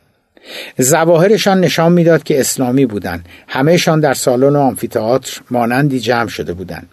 زواهرشان 0.77 1.59
نشان 1.59 1.91
می‌داد 1.91 2.23
که 2.23 2.39
اسلامی 2.39 2.85
بودند. 2.85 3.25
همهشان 3.47 3.99
در 3.99 4.13
سالن 4.13 4.55
و 4.55 4.59
آمفیتئاتر 4.59 5.41
مانندی 5.51 5.99
جمع 5.99 6.27
شده 6.27 6.53
بودند. 6.53 6.87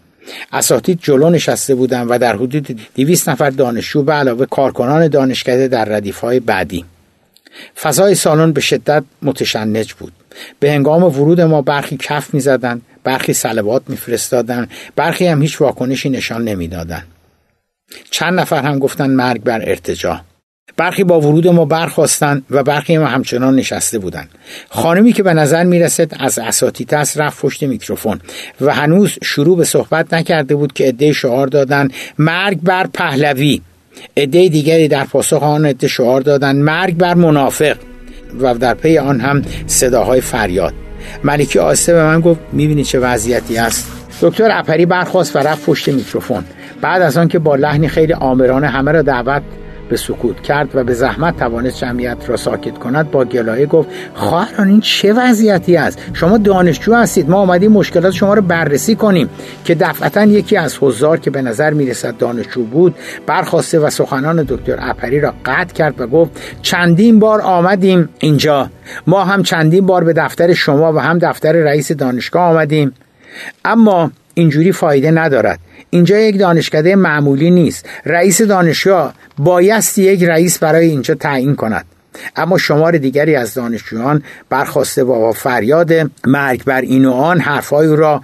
اساتید 0.52 0.98
جلو 1.02 1.30
نشسته 1.30 1.74
بودند 1.74 2.06
و 2.10 2.18
در 2.18 2.36
حدود 2.36 2.80
دویست 2.94 3.28
نفر 3.28 3.50
دانشجو 3.50 4.02
به 4.02 4.12
علاوه 4.12 4.46
کارکنان 4.46 5.08
دانشکده 5.08 5.68
در 5.68 5.84
ردیفهای 5.84 6.40
بعدی. 6.40 6.84
فضای 7.80 8.14
سالن 8.14 8.52
به 8.52 8.60
شدت 8.60 9.04
متشنج 9.22 9.92
بود. 9.92 10.12
به 10.60 10.72
هنگام 10.72 11.04
ورود 11.04 11.40
ما 11.40 11.62
برخی 11.62 11.96
کف 11.96 12.34
می‌زدند 12.34 12.82
برخی 13.04 13.32
سلوات 13.32 13.82
میفرستادند 13.88 14.70
برخی 14.96 15.26
هم 15.26 15.42
هیچ 15.42 15.60
واکنشی 15.60 16.10
نشان 16.10 16.44
نمی‌دادند. 16.44 17.06
چند 18.10 18.40
نفر 18.40 18.62
هم 18.62 18.78
گفتند 18.78 19.10
مرگ 19.10 19.42
بر 19.42 19.68
ارتجا 19.68 20.20
برخی 20.76 21.04
با 21.04 21.20
ورود 21.20 21.48
ما 21.48 21.64
برخواستند 21.64 22.42
و 22.50 22.62
برخی 22.62 22.98
ما 22.98 23.06
همچنان 23.06 23.54
نشسته 23.54 23.98
بودند 23.98 24.28
خانمی 24.68 25.12
که 25.12 25.22
به 25.22 25.34
نظر 25.34 25.64
می 25.64 25.78
رسد 25.78 26.10
از 26.18 26.38
اساتید 26.38 26.94
است 26.94 27.20
رفت 27.20 27.40
پشت 27.40 27.62
میکروفون 27.62 28.20
و 28.60 28.74
هنوز 28.74 29.18
شروع 29.22 29.56
به 29.56 29.64
صحبت 29.64 30.14
نکرده 30.14 30.54
بود 30.54 30.72
که 30.72 30.84
عده 30.84 31.12
شعار 31.12 31.46
دادند 31.46 31.92
مرگ 32.18 32.60
بر 32.60 32.86
پهلوی. 32.86 33.60
عده 34.16 34.48
دیگری 34.48 34.88
در 34.88 35.04
پاسخ 35.04 35.42
آن 35.42 35.66
عده 35.66 35.88
شعار 35.88 36.20
دادند 36.20 36.56
مرگ 36.56 36.96
بر 36.96 37.14
منافق. 37.14 37.76
و 38.40 38.54
در 38.54 38.74
پی 38.74 38.98
آن 38.98 39.20
هم 39.20 39.42
صداهای 39.66 40.20
فریاد. 40.20 40.74
ملکی 41.24 41.58
آسته 41.58 41.92
به 41.92 42.04
من 42.04 42.20
گفت 42.20 42.40
می‌بینی 42.52 42.84
چه 42.84 42.98
وضعیتی 42.98 43.58
است؟ 43.58 43.92
دکتر 44.20 44.48
اپری 44.52 44.86
برخواست 44.86 45.36
و 45.36 45.38
رفت 45.38 45.66
پشت 45.66 45.88
میکروفون. 45.88 46.44
بعد 46.80 47.02
از 47.02 47.16
آن 47.16 47.28
که 47.28 47.38
با 47.38 47.56
لحنی 47.56 47.88
خیلی 47.88 48.12
آمرانه 48.12 48.68
همه 48.68 48.92
را 48.92 49.02
دعوت 49.02 49.42
به 49.88 49.96
سکوت 49.96 50.42
کرد 50.42 50.68
و 50.74 50.84
به 50.84 50.94
زحمت 50.94 51.36
توانست 51.36 51.78
جمعیت 51.78 52.16
را 52.26 52.36
ساکت 52.36 52.78
کند 52.78 53.10
با 53.10 53.24
گلایه 53.24 53.66
گفت 53.66 53.88
خواهران 54.14 54.68
این 54.68 54.80
چه 54.80 55.12
وضعیتی 55.12 55.76
است؟ 55.76 55.98
شما 56.12 56.38
دانشجو 56.38 56.94
هستید 56.94 57.30
ما 57.30 57.38
آمدیم 57.38 57.72
مشکلات 57.72 58.12
شما 58.12 58.34
رو 58.34 58.42
بررسی 58.42 58.94
کنیم. 58.94 59.28
که 59.64 59.74
دفعتا 59.74 60.24
یکی 60.24 60.56
از 60.56 60.78
حضار 60.80 61.18
که 61.18 61.30
به 61.30 61.42
نظر 61.42 61.70
می‌رسد 61.70 62.16
دانشجو 62.16 62.62
بود 62.62 62.94
برخواسته 63.26 63.78
و 63.78 63.90
سخنان 63.90 64.42
دکتر 64.48 64.78
اپری 64.78 65.20
را 65.20 65.34
قطع 65.44 65.74
کرد 65.74 66.00
و 66.00 66.06
گفت 66.06 66.32
چندین 66.62 67.18
بار 67.18 67.40
آمدیم 67.40 68.08
اینجا. 68.18 68.70
ما 69.06 69.24
هم 69.24 69.42
چندین 69.42 69.86
بار 69.86 70.04
به 70.04 70.12
دفتر 70.12 70.54
شما 70.54 70.92
و 70.92 70.98
هم 70.98 71.18
دفتر 71.18 71.52
رئیس 71.52 71.92
دانشگاه 71.92 72.42
آمدیم. 72.42 72.92
اما 73.64 74.10
اینجوری 74.34 74.72
فایده 74.72 75.10
ندارد. 75.10 75.58
اینجا 75.90 76.18
یک 76.18 76.38
دانشکده 76.38 76.96
معمولی 76.96 77.50
نیست. 77.50 77.88
رئیس 78.06 78.42
دانشگاه 78.42 79.14
بایستی 79.38 80.02
یک 80.02 80.24
رئیس 80.24 80.58
برای 80.58 80.86
اینجا 80.86 81.14
تعیین 81.14 81.56
کند. 81.56 81.84
اما 82.36 82.58
شمار 82.58 82.98
دیگری 82.98 83.36
از 83.36 83.54
دانشجویان 83.54 84.22
برخواسته 84.48 85.04
با 85.04 85.32
فریاد 85.32 85.92
مرگ 86.26 86.64
بر 86.64 86.80
این 86.80 87.04
و 87.04 87.12
آن 87.12 87.40
حرفهای 87.40 87.96
را 87.96 88.22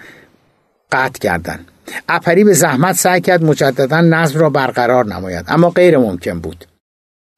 قطع 0.93 1.19
کردند. 1.19 1.69
اپری 2.09 2.45
به 2.45 2.53
زحمت 2.53 2.97
سعی 2.97 3.21
کرد 3.21 3.45
مجددا 3.45 4.01
نظم 4.01 4.41
را 4.41 4.51
برقرار 4.51 5.07
نماید 5.07 5.45
اما 5.49 5.71
غیر 5.71 5.99
ممکن 5.99 6.41
بود. 6.41 6.65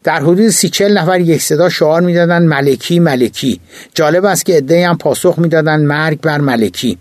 در 0.04 0.20
حدود 0.20 0.48
سی 0.48 0.68
چل 0.68 0.98
نفر 0.98 1.20
یک 1.20 1.42
صدا 1.42 1.68
شعار 1.68 2.02
می‌دادند 2.02 2.48
ملکی 2.48 2.98
ملکی. 2.98 3.60
جالب 3.94 4.24
است 4.24 4.46
که 4.46 4.56
عدهای 4.56 4.82
هم 4.82 4.98
پاسخ 4.98 5.38
می‌دادند 5.38 5.86
مرگ 5.86 6.20
بر 6.20 6.38
ملکی. 6.38 6.98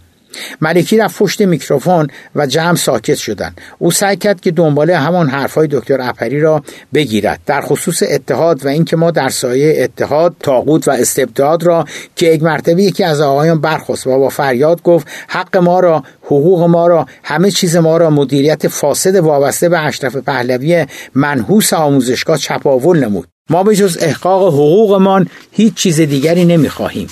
ملکی 0.62 0.98
رفت 0.98 1.18
پشت 1.20 1.42
میکروفون 1.42 2.08
و 2.36 2.48
جمع 2.48 2.76
ساکت 2.76 3.16
شدن. 3.16 3.56
او 3.80 3.92
سعی 3.92 4.18
کرد 4.18 4.42
که 4.42 4.52
دنباله 4.52 4.98
همان 4.98 5.30
حرفهای 5.30 5.68
دکتر 5.72 6.02
اپری 6.02 6.40
را 6.40 6.64
بگیرد. 6.94 7.40
در 7.46 7.62
خصوص 7.62 8.04
اتحاد 8.10 8.66
و 8.66 8.68
اینکه 8.68 8.96
ما 8.96 9.12
در 9.12 9.30
سایه 9.30 9.84
اتحاد 9.84 10.36
تاغوت 10.40 10.88
و 10.88 10.92
استبداد 10.92 11.64
را 11.64 11.86
که 12.16 12.26
یک 12.26 12.44
مرتبه 12.44 12.84
یکی 12.84 13.04
از 13.04 13.22
آقایان 13.22 13.62
برخواست 13.62 14.08
و 14.08 14.20
با 14.20 14.30
فریاد 14.30 14.82
گفت 14.82 15.08
حق 15.28 15.58
ما 15.58 15.80
را 15.80 16.04
حقوق 16.24 16.64
ما 16.64 16.88
را 16.88 17.06
همه 17.24 17.52
چیز 17.52 17.76
ما 17.76 17.98
را 17.98 18.10
مدیریت 18.10 18.68
فاسد 18.68 19.16
وابسته 19.16 19.70
به 19.70 19.80
اشرف 19.80 20.16
پهلوی 20.16 20.86
منحوس 21.16 21.74
آموزشگاه 21.74 22.38
چپاول 22.38 23.00
نمود. 23.00 23.28
ما 23.50 23.64
به 23.64 23.76
جز 23.76 23.98
احقاق 24.02 24.54
حقوقمان 24.54 25.28
هیچ 25.52 25.74
چیز 25.74 26.02
دیگری 26.02 26.46
نمی‌خواهیم. 26.46 27.08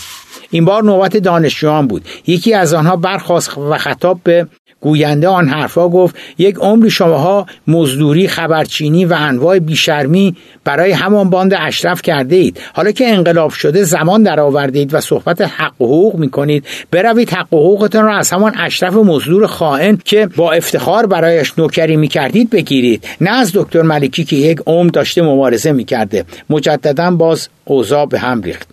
این 0.53 0.65
بار 0.65 0.83
نوبت 0.83 1.17
دانشجویان 1.17 1.87
بود. 1.87 2.05
یکی 2.27 2.53
از 2.53 2.73
آنها 2.73 2.95
برخواست 2.95 3.57
و 3.57 3.77
خطاب 3.77 4.19
به 4.23 4.47
گوینده 4.83 5.27
آن 5.27 5.47
حرفا 5.47 5.89
گفت 5.89 6.15
یک 6.37 6.55
عمری 6.55 6.89
شماها 6.89 7.45
مزدوری 7.67 8.27
خبرچینی 8.27 9.05
و 9.05 9.13
انواع 9.19 9.59
بیشرمی 9.59 10.35
برای 10.63 10.91
همان 10.91 11.29
باند 11.29 11.53
اشرف 11.57 12.01
کرده 12.01 12.35
اید 12.35 12.59
حالا 12.73 12.91
که 12.91 13.07
انقلاب 13.07 13.51
شده 13.51 13.83
زمان 13.83 14.23
در 14.23 14.39
آورده 14.39 14.87
و 14.91 15.01
صحبت 15.01 15.41
حق 15.41 15.81
و 15.81 15.85
حقوق 15.85 16.15
می 16.15 16.29
کنید 16.29 16.65
بروید 16.91 17.29
حق 17.29 17.53
و 17.53 17.57
حقوقتان 17.57 18.05
را 18.05 18.17
از 18.17 18.31
همان 18.31 18.53
اشرف 18.57 18.93
مزدور 18.93 19.47
خائن 19.47 19.97
که 20.05 20.29
با 20.35 20.51
افتخار 20.51 21.05
برایش 21.05 21.53
نوکری 21.57 21.95
می 21.95 22.07
کردید 22.07 22.49
بگیرید. 22.49 23.03
نه 23.21 23.29
از 23.29 23.51
دکتر 23.53 23.81
ملکی 23.81 24.23
که 24.23 24.35
یک 24.35 24.59
عمر 24.65 24.89
داشته 24.89 25.21
مبارزه 25.21 25.71
می 25.71 25.83
کرده 25.85 26.25
مجددا 26.49 27.11
باز 27.11 27.49
اوضاع 27.65 28.05
به 28.05 28.19
هم 28.19 28.41
ریخت. 28.41 28.72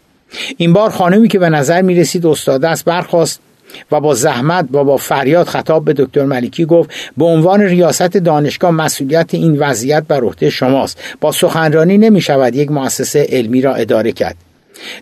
این 0.57 0.73
بار 0.73 0.91
خانمی 0.91 1.29
که 1.29 1.39
به 1.39 1.49
نظر 1.49 1.83
می 1.83 1.95
رسید 1.95 2.27
استاد 2.27 2.65
است 2.65 2.85
برخواست 2.85 3.41
و 3.93 4.01
با 4.01 4.15
زحمت 4.15 4.69
و 4.73 4.85
با 4.85 4.97
فریاد 4.97 5.47
خطاب 5.47 5.85
به 5.85 5.93
دکتر 5.93 6.25
ملکی 6.25 6.65
گفت 6.65 6.91
به 7.17 7.25
عنوان 7.25 7.61
ریاست 7.61 8.17
دانشگاه 8.17 8.71
مسئولیت 8.71 9.35
این 9.35 9.59
وضعیت 9.59 10.05
بر 10.09 10.21
عهده 10.21 10.51
شماست. 10.51 10.99
با 11.21 11.33
سخنرانی 11.33 11.99
نمی 11.99 12.21
شود 12.21 12.55
یک 12.55 12.71
مؤسسه 12.71 13.27
علمی 13.31 13.63
را 13.63 13.75
اداره 13.75 14.13
کرد. 14.13 14.37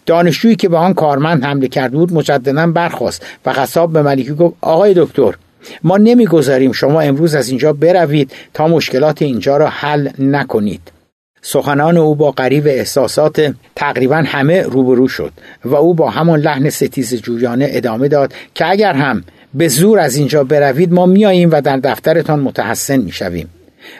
دانشجویی 0.07 0.57
که 0.57 0.69
به 0.69 0.77
آن 0.77 0.95
کارمند 0.95 1.45
حمله 1.45 1.69
کرده 1.69 1.97
بود 1.97 2.13
مجددا 2.13 2.67
برخواست 2.67 3.27
و 3.47 3.53
خطاب 3.53 3.93
به 3.93 4.03
ملکی 4.03 4.35
گفت 4.35 4.55
آقای 4.61 4.95
دکتر 4.97 5.35
ما 5.83 5.97
نمی‌گذاریم 5.97 6.73
شما 6.73 7.01
امروز 7.01 7.35
از 7.35 7.49
اینجا 7.49 7.73
بروید 7.73 8.33
تا 8.55 8.69
مشکلات 8.69 9.23
اینجا 9.23 9.57
را 9.57 9.69
حل 9.69 10.09
نکنید. 10.19 10.98
سخنان 11.43 11.97
او 11.97 12.15
با 12.15 12.31
قریب 12.31 12.67
احساسات 12.67 13.55
تقریبا 13.77 14.17
همه 14.27 14.63
روبرو 14.63 15.09
شد 15.09 15.33
و 15.65 15.75
او 15.75 15.95
با 15.95 16.11
همان 16.11 16.41
لحن 16.41 16.71
ستیز 16.71 17.15
جویانه 17.15 17.69
ادامه 17.71 18.09
داد 18.09 18.35
که 18.55 18.71
اگر 18.71 18.93
هم 18.93 19.25
به 19.55 19.69
زور 19.69 19.99
از 19.99 20.17
اینجا 20.17 20.45
بروید 20.45 20.93
ما 20.93 21.07
میاییم 21.07 21.51
و 21.51 21.61
در 21.61 21.77
دفترتان 21.77 22.41
متحسن 22.41 22.97
می‌شویم. 22.97 23.49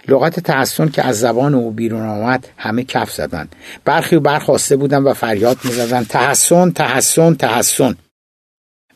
لغت 0.09 0.41
تحسن 0.41 0.89
که 0.89 1.07
از 1.07 1.21
زبان 1.21 1.55
او 1.55 1.71
بیرون 1.71 2.09
آمد 2.09 2.49
همه 2.57 2.85
کف 2.85 3.13
زدند. 3.13 3.57
برخی 3.85 4.19
برخواسته 4.19 4.77
بودند 4.77 5.07
و 5.07 5.15
فریاد 5.15 5.57
می‌زدند. 5.65 6.07
تحسن 6.07 6.71
تحسن 6.71 7.35
تحسن. 7.35 7.97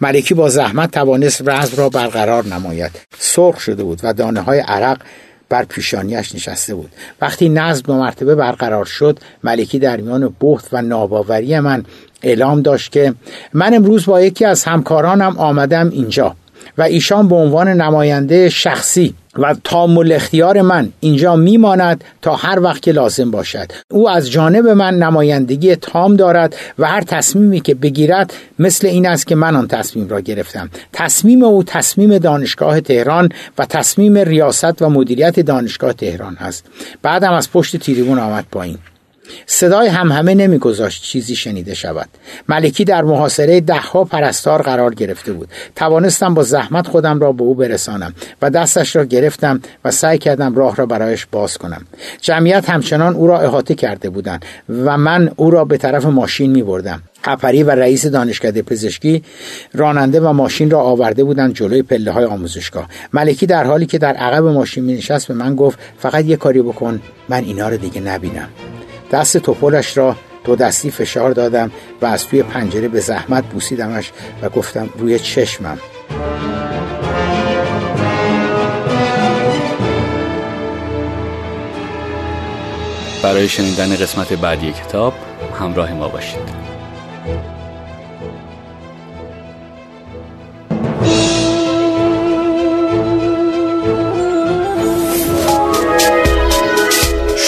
ملکی 0.00 0.35
با 0.35 0.48
زحمت 0.48 0.90
توانست 0.90 1.48
رز 1.48 1.74
را 1.74 1.88
برقرار 1.88 2.44
نماید. 2.46 2.90
سرخ 3.18 3.61
شده 3.61 3.85
بود 3.85 4.00
و 4.02 4.12
دانه 4.12 4.40
های 4.40 4.59
عرق 4.59 5.00
بر 5.52 5.64
پیشانیش 5.64 6.34
نشسته 6.34 6.74
بود. 6.74 6.90
وقتی 7.20 7.48
نظم 7.48 7.82
دو 7.86 7.94
مرتبه 7.94 8.34
برقرار 8.34 8.84
شد 8.84 9.18
ملکی 9.44 9.78
در 9.78 9.96
میان 10.00 10.34
بحت 10.40 10.64
و 10.72 10.82
ناباوری 10.82 11.60
من 11.60 11.84
اعلام 12.22 12.62
داشت 12.62 12.92
که 12.92 13.14
من 13.52 13.74
امروز 13.74 14.06
با 14.06 14.20
یکی 14.20 14.44
از 14.44 14.64
همکارانم 14.64 15.38
آمدم 15.38 15.90
اینجا. 15.90 16.36
و 16.79 16.83
ایشان 16.83 17.29
به 17.29 17.35
عنوان 17.35 17.68
نماینده 17.68 18.48
شخصی 18.48 19.14
و 19.38 19.55
تامل 19.64 20.12
اختیار 20.12 20.62
من 20.62 20.92
اینجا 21.01 21.37
میماند 21.37 22.05
تا 22.22 22.37
هر 22.37 22.61
وقت 22.61 22.83
که 22.83 22.92
لازم 22.92 23.31
باشد. 23.31 23.72
او 23.90 24.11
از 24.11 24.31
جانب 24.31 24.68
من 24.68 24.94
نمایندگی 24.94 25.77
تام 25.77 26.16
دارد 26.16 26.57
و 26.79 26.87
هر 26.87 27.01
تصمیمی 27.01 27.61
که 27.61 27.75
بگیرد 27.75 28.33
مثل 28.59 28.87
این 28.87 29.07
است 29.07 29.27
که 29.27 29.35
من 29.35 29.57
آن 29.57 29.68
تصمیم 29.68 30.09
را 30.09 30.20
گرفتم. 30.20 30.70
تصمیم 30.92 31.42
او 31.42 31.64
تصمیم 31.64 32.18
دانشگاه 32.18 32.81
تهران 32.81 33.29
و 33.59 33.66
تصمیم 33.66 34.18
ریاست 34.18 34.83
و 34.83 34.90
مدیریت 34.90 35.40
دانشگاه 35.40 35.92
تهران 35.92 36.37
است. 36.40 36.66
بعدم 37.03 37.33
از 37.33 37.53
پشت 37.53 37.77
تیریبون 37.77 38.18
آمد 38.18 38.44
پایین. 38.51 38.79
صدای 39.46 39.88
هم 39.88 40.12
همه 40.12 40.35
نمیگذاشت 40.35 41.02
چیزی 41.02 41.37
شنیده 41.37 41.74
شود. 41.74 42.08
ملکی 42.48 42.85
در 42.85 43.02
محاصره 43.02 43.61
دهها 43.61 44.04
پرستار 44.04 44.62
قرار 44.62 44.94
گرفته 44.94 45.32
بود. 45.32 45.48
توانستم 45.76 46.35
با 46.35 46.42
زحمت 46.42 46.87
خودم 46.87 47.20
را 47.20 47.32
به 47.32 47.42
او 47.42 47.54
برسانم 47.54 48.14
و 48.42 48.50
دستش 48.50 48.96
را 48.96 49.04
گرفتم 49.04 49.61
و 49.85 49.90
سعی 49.90 50.18
کردم 50.18 50.54
راه 50.54 50.76
را 50.76 50.87
برایش 50.87 51.26
باز 51.26 51.58
کنم. 51.58 51.87
جمعیت 52.20 52.70
همچنان 52.70 53.14
او 53.14 53.26
را 53.26 53.40
احاطه 53.40 53.74
کرده 53.74 54.11
بودند 54.11 54.44
و 54.68 54.98
من 54.98 55.30
او 55.37 55.50
را 55.50 55.64
به 55.64 55.76
طرف 55.76 56.04
ماشین 56.04 56.50
می 56.50 56.62
بردم 56.62 57.02
قپری 57.24 57.62
و 57.62 57.70
رئیس 57.70 58.06
دانشکده 58.06 58.62
پزشکی 58.62 59.22
راننده 59.74 60.20
و 60.20 60.32
ماشین 60.32 60.70
را 60.70 60.80
آورده 60.80 61.24
بودند 61.24 61.54
جلوی 61.54 61.82
پله 61.82 62.11
های 62.11 62.24
آموزشگاه. 62.24 62.88
ملکی 63.12 63.46
در 63.46 63.64
حالی 63.64 63.87
که 63.87 63.98
در 63.98 64.14
عقب 64.14 64.44
ماشین 64.44 64.85
می 64.85 64.94
نشست 64.94 65.28
به 65.28 65.35
من 65.35 65.56
گفت 65.56 65.78
فقط 65.98 66.24
یه 66.24 66.37
کاری 66.37 66.62
بکن 66.62 67.00
من 67.28 67.44
اینا 67.44 67.68
رو 67.68 67.76
دیگه 67.76 68.00
نبینم. 68.00 68.48
دست 69.12 69.38
توپلش 69.38 69.96
را 69.96 70.16
دو 70.44 70.57
دستی 70.57 70.90
فشار 70.90 71.31
دادم 71.31 71.70
و 72.03 72.07
از 72.07 72.27
توی 72.27 72.42
پنجره 72.42 72.88
به 72.88 73.01
زحمت 73.01 73.44
بوسیدمش 73.44 74.12
و 74.42 74.48
گفتم 74.48 74.88
روی 74.98 75.18
چشمم. 75.18 75.79
برای 83.22 83.48
شنیدن 83.48 83.96
قسمت 83.96 84.33
بعدی 84.33 84.72
کتاب 84.72 85.14
همراه 85.61 85.92
ما 85.92 86.09
باشید. 86.09 86.62